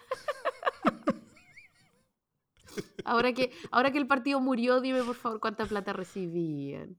[3.04, 6.96] Ahora que, ahora que el partido murió, dime por favor cuánta plata recibían.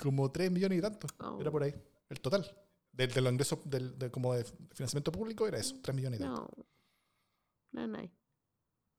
[0.00, 1.06] Como 3 millones y tanto.
[1.20, 1.40] Oh.
[1.40, 1.72] Era por ahí.
[2.08, 2.44] El total.
[2.92, 6.22] De, de los ingresos del, de, como de financiamiento público era eso, 3 millones y
[6.24, 6.50] tanto.
[6.56, 6.64] No.
[7.76, 8.10] Hay.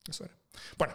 [0.08, 0.34] Eso era.
[0.78, 0.94] Bueno,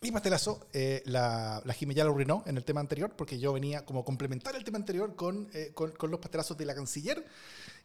[0.00, 3.52] mi pastelazo, eh, la, la Jime ya lo arruinó en el tema anterior, porque yo
[3.52, 7.24] venía como complementar el tema anterior con, eh, con, con los pastelazos de la canciller.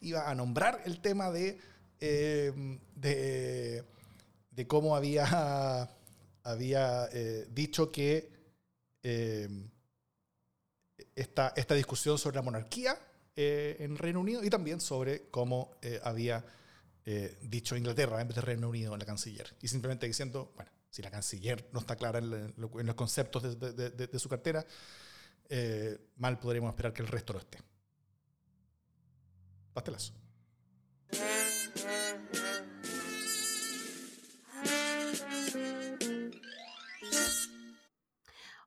[0.01, 1.59] Iba a nombrar el tema de,
[1.99, 3.83] eh, de,
[4.51, 5.89] de cómo había,
[6.43, 8.29] había eh, dicho que
[9.03, 9.49] eh,
[11.15, 12.97] esta, esta discusión sobre la monarquía
[13.35, 15.71] eh, en Reino Unido y también sobre cómo
[16.03, 16.43] había
[17.05, 19.55] eh, dicho Inglaterra en vez de Reino Unido en la canciller.
[19.61, 22.95] Y simplemente diciendo, bueno, si la canciller no está clara en, en lo- en los
[22.95, 24.65] conceptos de su cartera,
[25.49, 27.59] eh, mal podríamos esperar que el resto lo esté.
[29.73, 30.13] Pastelazo.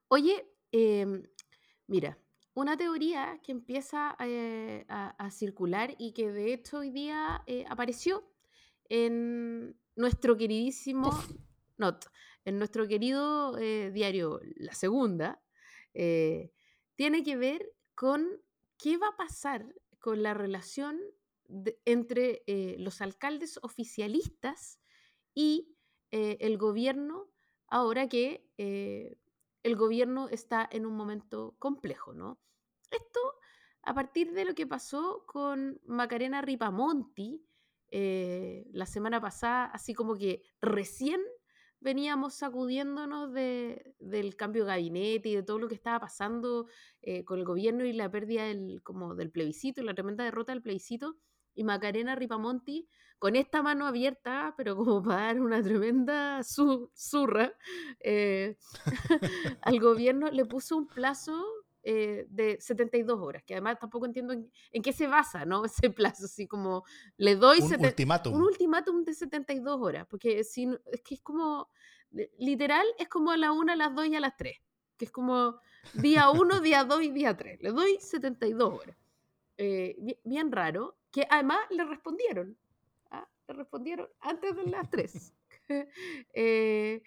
[0.08, 1.22] Oye, em,
[1.86, 2.18] mira,
[2.54, 7.64] una teoría que empieza eh, a, a circular y que de hecho hoy día eh,
[7.68, 8.24] apareció
[8.88, 11.10] en nuestro queridísimo,
[11.78, 11.98] no,
[12.44, 15.40] en nuestro querido eh, diario La Segunda,
[16.96, 18.26] tiene que ver con
[18.78, 19.64] qué va a pasar
[20.00, 20.98] con la relación
[21.46, 22.42] de- entre
[22.78, 24.80] los alcaldes oficialistas
[25.34, 25.76] y
[26.10, 27.30] el gobierno
[27.68, 28.44] ahora que
[29.64, 32.38] el gobierno está en un momento complejo, ¿no?
[32.90, 33.20] Esto
[33.82, 37.44] a partir de lo que pasó con Macarena Ripamonti
[37.90, 41.20] eh, la semana pasada, así como que recién
[41.80, 46.66] veníamos sacudiéndonos de- del cambio de gabinete y de todo lo que estaba pasando
[47.02, 50.62] eh, con el gobierno y la pérdida del, como del plebiscito, la tremenda derrota del
[50.62, 51.16] plebiscito,
[51.54, 52.88] y Macarena Ripamonti
[53.18, 57.54] con esta mano abierta, pero como para dar una tremenda zu- zurra,
[58.00, 58.56] eh,
[59.62, 61.42] al gobierno le puso un plazo
[61.82, 65.64] eh, de 72 horas, que además tampoco entiendo en, en qué se basa, ¿no?
[65.66, 66.84] Ese plazo, así como
[67.16, 68.34] le doy Un ultimátum.
[68.34, 71.68] un ultimátum de 72 horas, porque si, es que es como,
[72.38, 74.58] literal, es como a la una, a las dos y a las tres,
[74.96, 75.58] que es como
[75.94, 77.60] día uno, día dos y día tres.
[77.62, 78.96] Le doy 72 horas.
[79.56, 82.58] Eh, bi- bien, raro, que además le respondieron.
[83.12, 83.28] ¿ah?
[83.46, 85.32] Le respondieron antes de las tres.
[86.34, 87.02] Eh,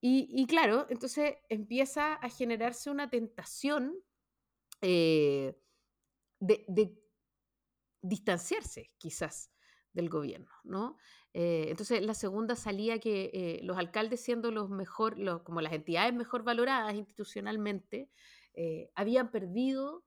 [0.00, 3.94] y, y claro, entonces empieza a generarse una tentación
[4.80, 5.56] eh,
[6.40, 6.96] de, de
[8.00, 9.52] distanciarse quizás
[9.92, 10.96] del gobierno, ¿no?
[11.34, 15.72] Eh, entonces la segunda salía que eh, los alcaldes siendo los mejor, los, como las
[15.72, 18.10] entidades mejor valoradas institucionalmente,
[18.94, 20.04] habían perdido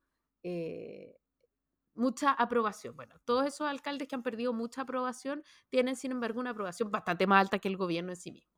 [1.95, 2.95] mucha aprobación.
[2.95, 7.27] Bueno, todos esos alcaldes que han perdido mucha aprobación tienen, sin embargo, una aprobación bastante
[7.27, 8.51] más alta que el gobierno en sí mismo.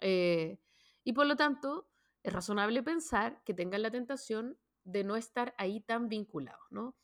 [0.00, 0.58] Eh,
[1.04, 1.88] y por lo tanto,
[2.22, 6.96] es razonable pensar que tengan la tentación de no estar ahí tan vinculados, ¿no?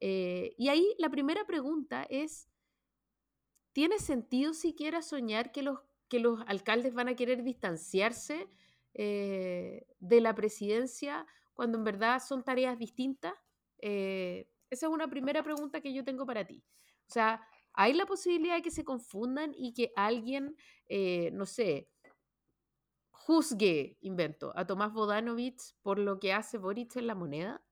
[0.00, 2.50] Eh, y ahí la primera pregunta es,
[3.72, 8.48] ¿tiene sentido siquiera soñar que los, que los alcaldes van a querer distanciarse
[8.94, 13.34] eh, de la presidencia cuando en verdad son tareas distintas?
[14.70, 16.62] Esa es una primera pregunta que yo tengo para ti.
[17.08, 20.56] O sea, ¿hay la posibilidad de que se confundan y que alguien,
[20.88, 21.88] eh, no sé,
[23.10, 27.62] juzgue, invento, a Tomás Bodanovich por lo que hace Boric en la moneda?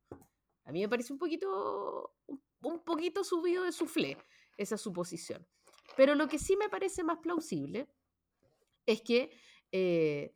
[0.65, 2.15] A mí me parece un poquito,
[2.63, 4.17] un, poquito subido de suflé
[4.57, 5.47] esa suposición.
[5.97, 7.89] Pero lo que sí me parece más plausible
[8.87, 9.31] es que
[9.73, 10.35] eh,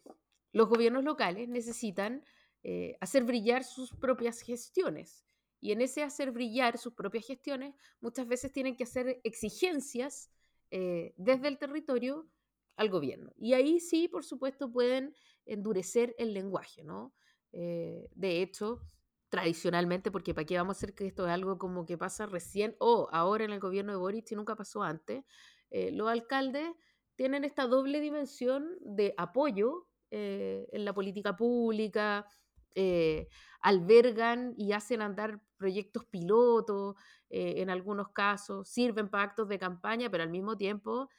[0.53, 2.25] los gobiernos locales necesitan
[2.63, 5.28] eh, hacer brillar sus propias gestiones.
[5.61, 10.31] Y en ese hacer brillar sus propias gestiones, muchas veces tienen que hacer exigencias
[10.71, 12.29] eh, desde el territorio
[12.77, 13.33] al gobierno.
[13.37, 15.15] Y ahí sí, por supuesto, pueden
[15.47, 17.15] endurecer el lenguaje, ¿no?
[17.51, 18.83] de hecho,
[19.29, 22.77] tradicionalmente, porque para qué vamos a hacer que esto es algo como que pasa recién
[22.79, 25.25] o ahora en el gobierno de Boric y nunca pasó antes,
[25.71, 26.71] eh, los alcaldes
[27.15, 32.27] tienen esta doble dimensión de apoyo eh, en la política pública,
[32.75, 33.29] eh,
[33.61, 36.97] albergan y hacen andar proyectos pilotos,
[37.31, 41.11] en algunos casos, sirven para actos de campaña, pero al mismo tiempo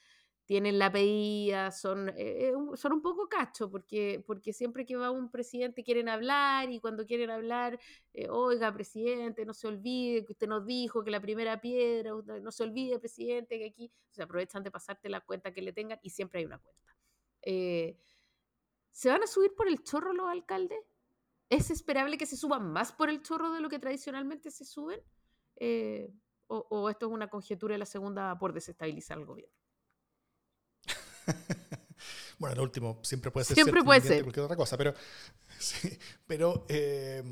[0.49, 5.29] tienen la pedida, son, eh, son un poco cacho, porque, porque siempre que va un
[5.29, 7.79] presidente quieren hablar y cuando quieren hablar,
[8.13, 12.51] eh, oiga, presidente, no se olvide que usted nos dijo que la primera piedra, no
[12.51, 16.09] se olvide, presidente, que aquí se aprovechan de pasarte la cuenta que le tengan y
[16.09, 16.95] siempre hay una cuenta.
[17.43, 17.95] Eh,
[18.89, 20.79] ¿Se van a subir por el chorro los alcaldes?
[21.49, 24.99] ¿Es esperable que se suban más por el chorro de lo que tradicionalmente se suben?
[26.47, 29.59] O, o esto es una conjetura de la segunda por desestabilizar el gobierno?
[32.39, 34.93] bueno, lo último siempre puede ser siempre puede ser cualquier otra cosa, pero,
[36.27, 37.23] pero, eh,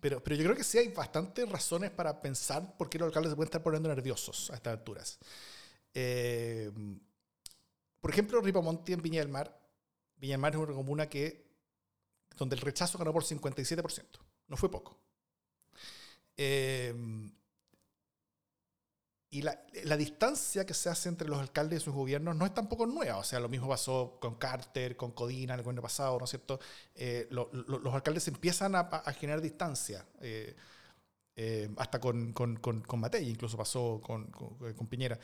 [0.00, 3.30] pero, pero yo creo que sí hay bastantes razones para pensar por qué los alcaldes
[3.30, 5.18] se pueden estar poniendo nerviosos a estas alturas.
[5.94, 6.70] Eh,
[8.00, 9.58] por ejemplo, Ripamonti en Viña del Mar.
[10.16, 11.45] Viña del Mar es una comuna que,
[12.36, 14.04] donde el rechazo ganó por 57%.
[14.48, 14.98] No fue poco.
[16.36, 16.94] Eh,
[19.30, 22.54] y la, la, distancia que se hace entre los alcaldes y sus gobiernos no es
[22.54, 23.18] tampoco nueva.
[23.18, 26.60] O sea, lo mismo pasó con Carter, con Codina el gobierno pasado, ¿no es cierto?
[26.94, 30.06] Eh, los alcaldes empiezan a, generar distancia.
[30.20, 30.56] Eh,
[31.76, 35.18] hasta con, con, con, con Matei, incluso pasó con, con Piñera.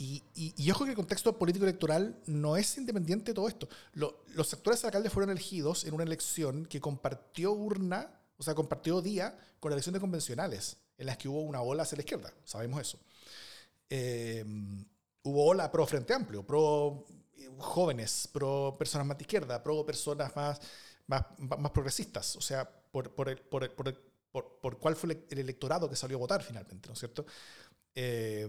[0.00, 3.68] Y, y, y, ojo que el contexto político electoral no es independiente de todo esto.
[3.94, 9.36] los actuales alcaldes fueron elegidos en una elección que compartió urna, o sea, compartió día
[9.58, 12.80] con la elección de convencionales en las que hubo una ola hacia la izquierda, sabemos
[12.80, 12.98] eso.
[13.90, 14.44] Eh,
[15.22, 17.04] hubo ola pro Frente Amplio, pro
[17.36, 20.60] eh, jóvenes, pro personas más de izquierda, pro personas más,
[21.06, 25.88] más, más progresistas, o sea, por, por, el, por, por, por, cuál fue el electorado
[25.88, 27.24] que salió a votar finalmente, ¿no es cierto?
[28.00, 28.48] Eh,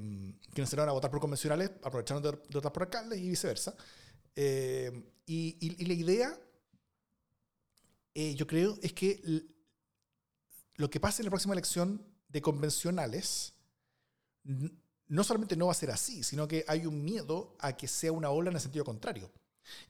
[0.54, 3.76] quienes salieron a votar por convencionales aprovecharon de, de votar por alcaldes y viceversa.
[4.36, 4.92] Eh,
[5.26, 6.40] y, y, y, la idea,
[8.14, 9.20] yo creo, es que
[10.76, 13.56] lo que pase en la próxima elección de convencionales,
[15.08, 18.12] no solamente no va a ser así, sino que hay un miedo a que sea
[18.12, 19.32] una ola en el sentido contrario.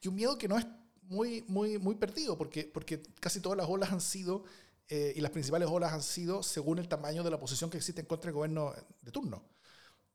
[0.02, 0.66] Y un miedo que no es
[1.02, 4.46] muy, muy, muy perdido, porque, porque casi todas las olas han sido,
[4.90, 8.02] eh, y las principales olas han sido según el tamaño de la posición que existe
[8.02, 9.44] en contra del gobierno de turno.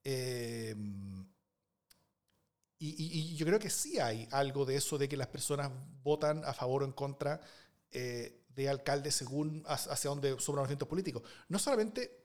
[0.02, 0.74] Eh,
[2.78, 5.70] y, yo creo que sí hay algo de eso de que las personas
[6.02, 7.40] votan a favor o en contra
[7.90, 11.22] eh, de alcaldes según hacia dónde sobran los vientos políticos.
[11.48, 12.24] No solamente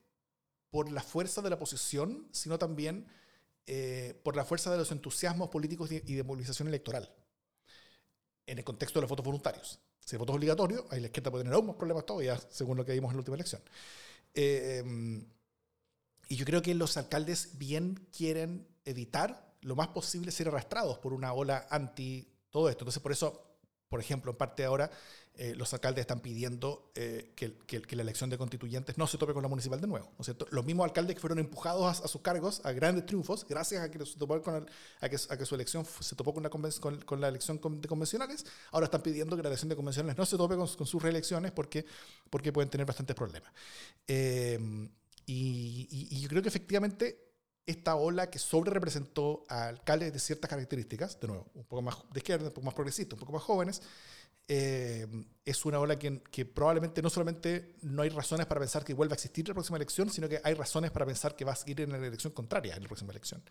[0.69, 3.07] por la fuerza de la posición, sino también
[3.67, 7.13] eh, por la fuerza de los entusiasmos políticos y de movilización electoral.
[8.45, 9.79] En el contexto de los votos voluntarios.
[10.09, 12.77] Si el voto es obligatorio, ahí la izquierda puede tener aún más problemas todavía, según
[12.77, 13.61] lo que vimos en la última elección.
[14.33, 14.83] Eh,
[16.29, 21.13] y yo creo que los alcaldes bien quieren evitar lo más posible ser arrastrados por
[21.13, 22.85] una ola anti todo esto.
[22.85, 24.89] Entonces, por eso, por ejemplo, en parte ahora
[25.41, 29.31] eh, los alcaldes están pidiendo eh, que, que, la elección de constituyentes no se tope
[29.31, 30.07] con la municipal de nuevo.
[30.07, 30.45] ¿no es cierto?
[30.51, 34.05] Los mismos alcaldes que fueron empujados a, sus cargos a grandes triunfos, gracias a que,
[34.05, 34.67] se topó con
[34.99, 39.47] que, su elección se topó con la elección de convencionales, ahora están pidiendo que la
[39.47, 41.85] elección de convencionales no se tope con, sus reelecciones porque,
[42.29, 43.53] porque pueden tener bastantes problemas.
[44.09, 44.59] Eh,
[45.25, 47.29] y, y, yo creo que efectivamente
[47.65, 51.95] esta ola que sobre representó a alcaldes de ciertas características, de nuevo, un poco más
[52.11, 53.81] de izquierda, un poco más progresistas, un poco más jóvenes,
[54.51, 55.05] eh,
[55.45, 56.11] es una ola que,
[56.43, 60.09] probablemente no solamente no hay razones para pensar que vuelva a existir la próxima elección,
[60.09, 62.81] sino que hay razones para pensar que va a seguir en la elección contraria en
[62.81, 63.43] la próxima elección.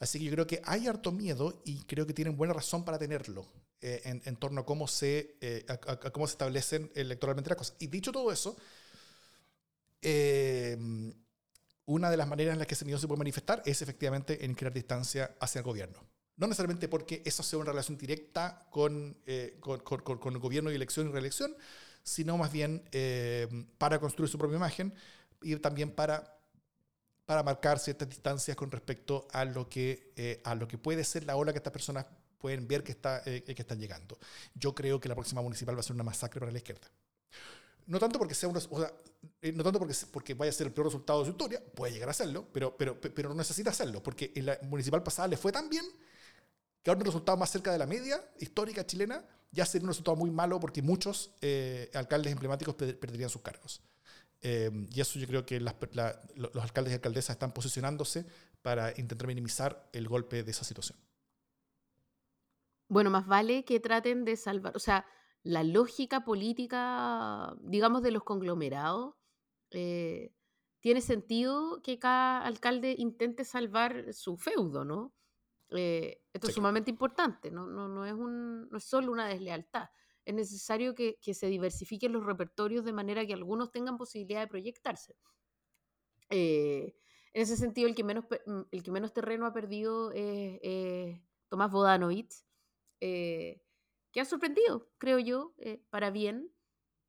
[0.00, 2.98] Así que yo creo que hay harto miedo y creo que tienen buena razón para
[2.98, 3.46] tenerlo
[3.82, 5.78] eh, en, torno a cómo, se, eh, a,
[6.10, 7.76] cómo se establecen electoralmente las cosas.
[7.78, 8.56] Y dicho todo eso,
[11.84, 14.54] una de las maneras en las que ese miedo se puede manifestar es efectivamente en
[14.54, 16.00] crear distancia hacia el gobierno.
[16.36, 20.74] No necesariamente porque eso sea una relación directa con, eh, con, con, el gobierno y
[20.74, 21.56] elección y reelección,
[22.02, 24.92] sino más bien eh, para construir su propia imagen
[25.42, 26.38] y también para,
[27.26, 31.24] para marcar ciertas distancias con respecto a lo, que, eh, a lo que puede ser
[31.24, 32.06] la ola que estas personas
[32.38, 34.18] pueden ver que, está, que están llegando.
[34.54, 36.88] Yo creo que la próxima municipal va a ser una masacre para la izquierda.
[37.86, 40.72] No tanto porque sea un, res- o no tanto porque, porque vaya a ser el
[40.72, 43.70] peor resultado de su historia, puede llegar a serlo, pero, pero, pe- pero no necesita
[43.70, 45.84] hacerlo, porque en la municipal pasada le fue tan bien
[46.84, 50.16] que ahora un resultado más cerca de la media histórica chilena ya sería un resultado
[50.16, 53.82] muy malo porque muchos eh, alcaldes emblemáticos per- perderían sus cargos.
[54.42, 55.72] Eh, y eso yo creo que los
[56.62, 58.26] alcaldes y alcaldesas están posicionándose
[58.60, 60.98] para intentar minimizar el golpe de esa situación.
[62.90, 65.06] Bueno, más vale que traten de salvar, o sea,
[65.42, 69.14] la lógica política, digamos, de los conglomerados,
[69.70, 70.34] eh,
[70.80, 75.14] tiene sentido que cada alcalde intente salvar su feudo, ¿no?
[75.74, 76.54] Eh, esto es Sí.
[76.54, 77.66] sumamente importante, ¿no?
[77.66, 79.90] No, no, es un, no es solo una deslealtad.
[80.24, 84.48] Es necesario que, que se diversifiquen los repertorios de manera que algunos tengan posibilidad de
[84.48, 85.16] proyectarse.
[86.30, 86.96] Eh,
[87.32, 91.20] en ese sentido, el que menos, mm, el que menos terreno ha perdido es es
[91.48, 92.34] Tomás Bodanovich,
[93.00, 93.62] eh,
[94.12, 96.52] que ha sorprendido, creo yo, eh, para bien,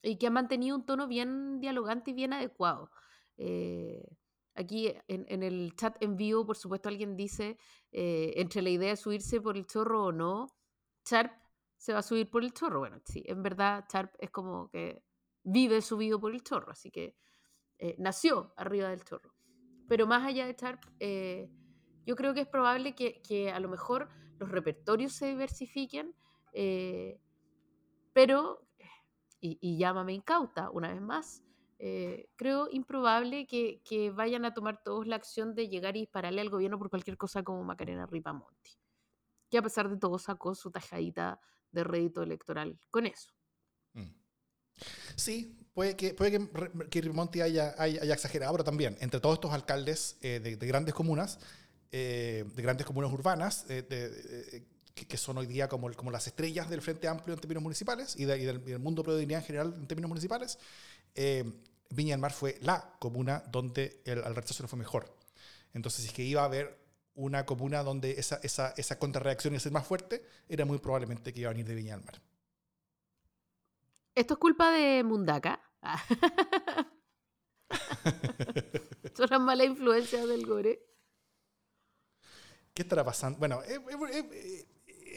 [0.03, 2.91] y que ha mantenido un tono bien dialogante y bien adecuado.
[3.37, 4.17] Eh,
[4.55, 7.57] aquí en, en el chat en vivo, por supuesto, alguien dice,
[7.91, 10.47] eh, entre la idea de subirse por el chorro o no,
[11.05, 11.31] Sharp
[11.77, 12.79] se va a subir por el chorro.
[12.79, 15.03] Bueno, sí, en verdad Sharp es como que
[15.43, 17.15] vive subido por el chorro, así que
[17.77, 19.33] eh, nació arriba del chorro.
[19.87, 21.51] Pero más allá de Sharp, eh,
[22.05, 26.15] yo creo que es probable que, que a lo mejor los repertorios se diversifiquen,
[26.53, 27.19] eh,
[28.13, 28.67] pero,
[29.39, 31.44] y, y llámame incauta una vez más,
[31.79, 36.41] eh, creo improbable que, que vayan a tomar todos la acción de llegar y dispararle
[36.41, 38.71] al gobierno por cualquier cosa como Macarena Ripamonti,
[39.49, 41.39] que a pesar de todo sacó su tajadita
[41.71, 43.31] de rédito electoral con eso.
[43.93, 44.13] Mm.
[45.15, 49.35] Sí, puede que, puede que, que Rimonti haya, haya, haya exagerado, pero también entre todos
[49.35, 51.39] estos alcaldes eh, de, de grandes comunas,
[51.91, 56.09] eh, de grandes comunas urbanas, eh, de- de- que, que son hoy día como, como
[56.09, 59.19] las estrellas del Frente Amplio en términos municipales y, y del, y del mundo pro
[59.19, 60.57] en general en términos municipales,
[61.15, 61.43] eh,
[61.89, 65.15] Viña del Mar fue la comuna donde el, al rechazo le fue mejor.
[65.73, 66.77] Entonces, si es que iba a haber
[67.15, 71.33] una comuna donde esa, esa, esa contrarreacción iba a ser más fuerte, era muy probablemente
[71.33, 72.21] que iba a venir de Viña del Mar.
[74.15, 75.61] ¿Esto es culpa de Mundaka?
[75.81, 76.01] Ah.
[79.15, 80.81] Son las malas influencias del Gore.
[82.73, 83.39] ¿Qué estará pasando?
[83.39, 83.79] Bueno, es,
[84.11, 84.65] es-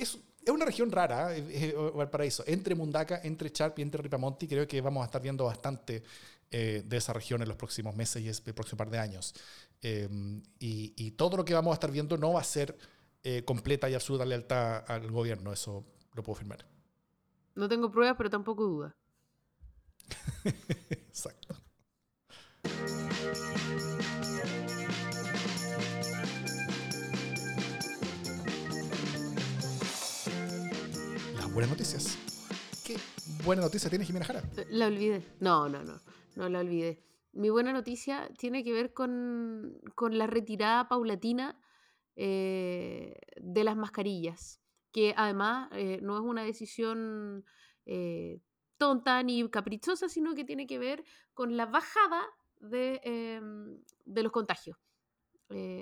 [0.01, 0.19] es-
[0.49, 2.43] es una región rara, eh, Valparaíso.
[2.47, 6.03] Entre Mundaca, entre Charp y entre Ripamonti, creo que vamos a estar viendo bastante
[6.51, 9.35] eh, de esa región en los próximos meses y el próximo par de años.
[9.83, 10.09] Eh,
[10.59, 12.77] y, y todo lo que vamos a estar viendo no va a ser
[13.25, 15.85] eh, completa y absoluta lealtad al gobierno, eso
[16.15, 16.65] lo puedo afirmar.
[17.55, 18.95] No tengo pruebas, pero tampoco dudas.
[31.59, 32.17] buenas noticias.
[32.87, 32.97] ¿Qué
[33.45, 34.45] buena noticia tiene Jimena Jara?
[34.71, 35.25] La olvidé.
[35.41, 36.01] No, no, no.
[36.37, 37.03] No la olvidé.
[37.33, 41.61] Mi buena noticia tiene que ver con, con la retirada paulatina
[42.15, 44.61] eh, de las mascarillas,
[44.93, 47.45] que además eh, no es una decisión
[47.87, 48.41] eh,
[48.77, 51.03] tonta ni caprichosa, sino que tiene que ver
[51.35, 52.23] con la bajada
[52.61, 54.79] de, em, de los contagios.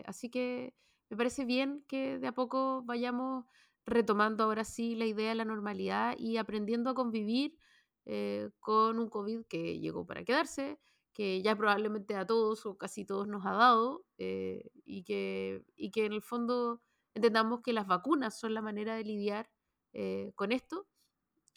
[0.06, 0.74] Así que
[1.10, 3.44] me parece bien que de a poco vayamos
[3.86, 7.56] retomando ahora sí la idea de la normalidad y aprendiendo a convivir
[8.04, 10.78] eh, con un COVID que llegó para quedarse,
[11.12, 15.90] que ya probablemente a todos o casi todos nos ha dado eh, y, que, y
[15.90, 16.82] que en el fondo
[17.14, 19.48] entendamos que las vacunas son la manera de lidiar
[19.94, 20.86] eh, con esto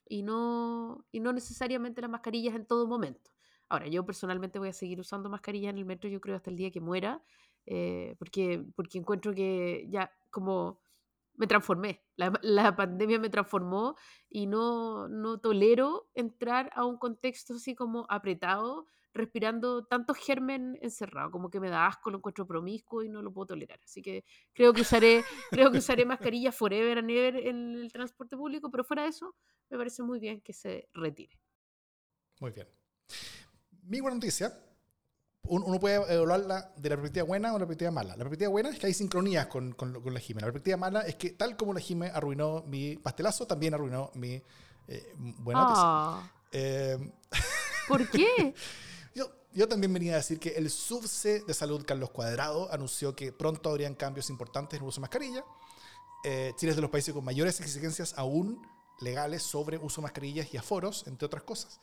[0.07, 3.32] y no, y no necesariamente las mascarillas en todo momento.
[3.67, 6.55] Ahora, yo personalmente voy a seguir usando mascarilla en el metro, yo creo, hasta el
[6.55, 7.21] día que muera,
[7.65, 10.80] eh, porque, porque encuentro que ya como
[11.39, 13.95] me transformé, la, la pandemia me transformó
[14.29, 21.31] y no, no tolero entrar a un contexto así como apretado, respirando tanto germen encerrado,
[21.31, 23.79] como que me da asco, lo encuentro promiscuo y no lo puedo tolerar.
[23.83, 28.35] Así que creo que usaré, creo que usaré mascarilla forever and ever en el transporte
[28.35, 29.33] público, pero fuera de eso,
[29.69, 31.39] me parece muy bien que se retire.
[32.41, 32.67] Muy bien.
[33.83, 34.51] Mi buena noticia,
[35.43, 38.11] uno puede evaluarla de la perspectiva buena o la perspectiva mala.
[38.11, 40.41] La perspectiva buena es que hay sincronías con, con, con la Jime.
[40.41, 44.41] La perspectiva mala es que tal como la Jime arruinó mi pastelazo, también arruinó mi
[44.87, 45.61] eh, buena.
[45.63, 46.97] Ah, Eh,
[47.87, 48.53] ¿Por qué?
[49.15, 53.31] yo, yo también venía a decir que el subse de salud Carlos Cuadrado anunció que
[53.31, 55.45] pronto habrían cambios importantes en el uso de mascarilla.
[56.23, 58.61] Eh, Chile es de los países con mayores exigencias aún
[58.99, 61.79] legales sobre uso de mascarillas y aforos, entre otras cosas.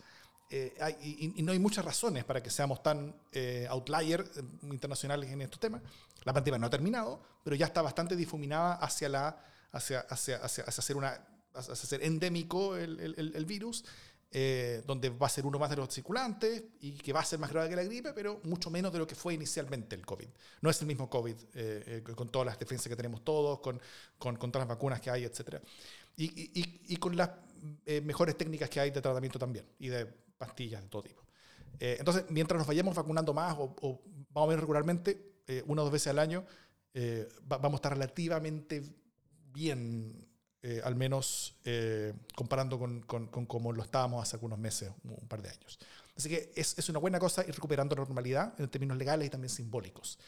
[0.50, 4.42] Eh, hay- y, y no hay muchas razones para que seamos tan eh, outlier eh,
[4.70, 5.82] internacionales en estos temas.
[6.24, 9.42] La pandemia no ha terminado, pero ya está bastante difuminada hacia la
[9.72, 11.20] hacia, hacia, hacia, hacia ser una
[11.54, 13.84] hacia ser endémico el, el- el- virus.
[14.32, 17.38] eh, donde va a ser uno más de los circulantes y que va a ser
[17.38, 20.28] más grave que la gripe, pero mucho menos de lo que fue inicialmente el COVID.
[20.60, 23.80] No es el mismo COVID, eh, eh, con todas las defensas que tenemos todos, con,
[24.18, 25.62] con, con todas las vacunas que hay, etc.
[26.16, 26.24] Y,
[26.60, 27.30] y, y con las
[28.02, 31.22] mejores técnicas que hay de tratamiento también, y de pastillas de todo tipo.
[31.78, 35.92] entonces, mientras nos vayamos vacunando más o, o vamos a ver regularmente, una o dos
[35.92, 36.44] veces al año,
[37.42, 38.82] vamos a estar relativamente
[39.52, 40.26] bien
[40.68, 45.40] eh, al menos eh, comparando con, con, como lo estábamos hace algunos meses, un par
[45.40, 45.78] de años.
[46.16, 49.30] Así que es, es, una buena cosa ir recuperando la normalidad en términos legales y
[49.30, 50.18] también simbólicos.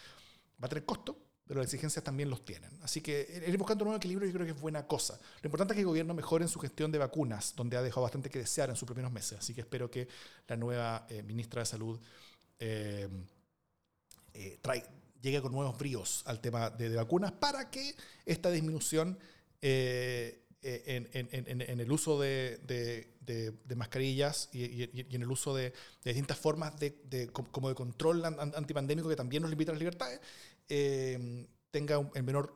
[0.62, 1.18] Va a tener costo,
[1.48, 2.70] pero las exigencias también los tienen.
[2.82, 5.18] Así que ir buscando un nuevo equilibrio yo creo que es buena cosa.
[5.42, 8.02] Lo importante es que el gobierno mejore en su gestión de vacunas, donde ha dejado
[8.02, 9.38] bastante que desear en sus primeros meses.
[9.38, 10.06] Así que espero que
[10.46, 11.98] la nueva eh, ministra de Salud
[15.22, 17.94] llegue con nuevos bríos al tema de, de vacunas para que
[18.26, 19.18] esta disminución
[19.60, 23.06] eh, eh, en, el uso de,
[23.76, 24.82] mascarillas y,
[25.14, 25.72] en el uso de,
[26.04, 30.20] distintas formas de, como de control antipandémico que también nos limita las libertades,
[30.68, 32.54] eh, tenga el menor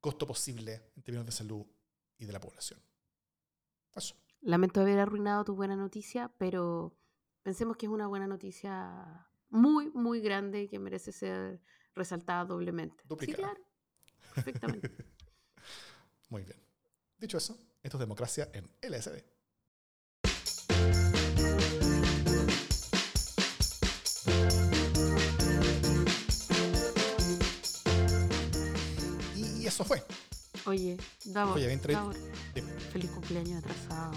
[0.00, 1.66] costo posible en términos de salud
[2.18, 2.80] y de la población.
[3.94, 4.14] Eso.
[4.40, 6.96] Lamento haber arruinado tu buena noticia, pero
[7.42, 11.60] pensemos que es una buena noticia muy, muy grande y que merece ser
[11.94, 13.02] resaltada doblemente.
[13.20, 13.60] Sí, claro.
[14.34, 14.90] Perfectamente.
[16.28, 16.60] Muy bien.
[17.18, 19.35] Dicho eso, esto es democracia en LSD.
[29.76, 30.02] Eso fue.
[30.64, 30.96] Oye,
[31.26, 31.78] Davor, Oye,
[32.92, 34.14] feliz cumpleaños atrasado.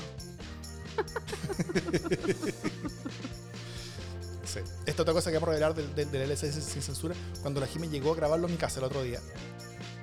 [4.45, 4.59] sí.
[4.85, 7.13] Esta es otra cosa que vamos a revelar del, del, LSD sin censura.
[7.41, 9.19] Cuando la Jimmy llegó a grabarlo en mi casa el otro día,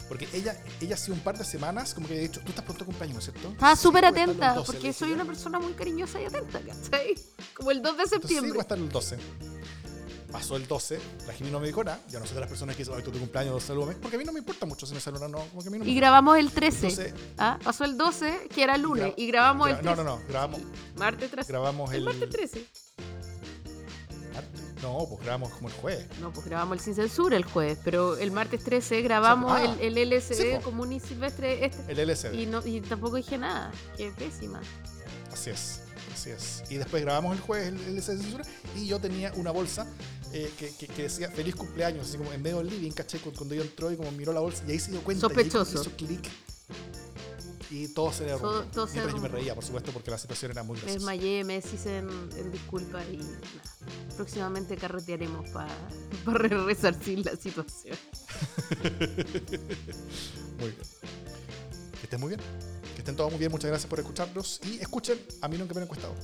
[0.08, 2.84] porque ella, ella hace un par de semanas, como que ha dicho, tú estás pronto
[2.84, 3.48] a cumpleaños, ¿no es cierto?
[3.48, 7.14] Estaba súper atenta, porque soy una persona muy cariñosa y atenta, ¿cachai?
[7.54, 8.50] Como el 2 de septiembre.
[8.50, 9.16] Sí, va a estar el 12.
[10.36, 11.98] Pasó el 12, la Jimmy no me dijo nada.
[12.10, 13.94] Yo no soy de las personas que dicen, ay, tu cumpleaños, salúdame.
[13.94, 15.48] Porque a mí no me importa mucho si me saludan o no.
[15.48, 17.14] Como que a mí no y grabamos el 13.
[17.38, 17.58] ¿Ah?
[17.64, 19.96] Pasó el 12, que era lunes, y grabamos el 13.
[19.96, 20.60] No, no, no, grabamos.
[20.96, 21.50] Martes 13.
[21.50, 21.96] Grabamos el.
[21.96, 22.66] El martes 13.
[24.82, 26.06] No, pues grabamos como el jueves.
[26.20, 29.96] No, pues grabamos el Sin Censura el jueves, pero el martes 13 grabamos ah, el,
[29.96, 31.64] el, LSD común y silvestre.
[31.64, 32.34] Este, el LSD.
[32.34, 34.60] Y, no, y tampoco dije nada, qué pésima.
[35.32, 35.80] Así es,
[36.12, 36.62] así es.
[36.68, 39.86] Y después grabamos el jueves el LSD Censura y yo tenía una bolsa
[40.32, 43.62] eh, que, que, decía feliz cumpleaños, así como en medio del living, caché, cuando yo
[43.62, 45.20] entró y como miró la bolsa y ahí se dio cuenta.
[45.20, 45.78] Sospechoso.
[45.78, 46.30] Y hizo clic
[47.70, 48.62] y todo se derrumbó.
[48.64, 51.06] Todo, Mientras yo me reía, por supuesto, porque la situación era muy graciosa.
[51.06, 53.38] Me desmayé, me hice en, disculpa y nada.
[54.16, 55.74] Próximamente carretearemos para
[56.66, 57.96] resarcir la situación.
[60.58, 60.86] muy bien.
[61.92, 62.40] Que estén muy bien.
[62.94, 63.50] Que estén todos muy bien.
[63.50, 64.60] Muchas gracias por escucharnos.
[64.64, 66.14] Y escuchen a mí nunca me han encuestado.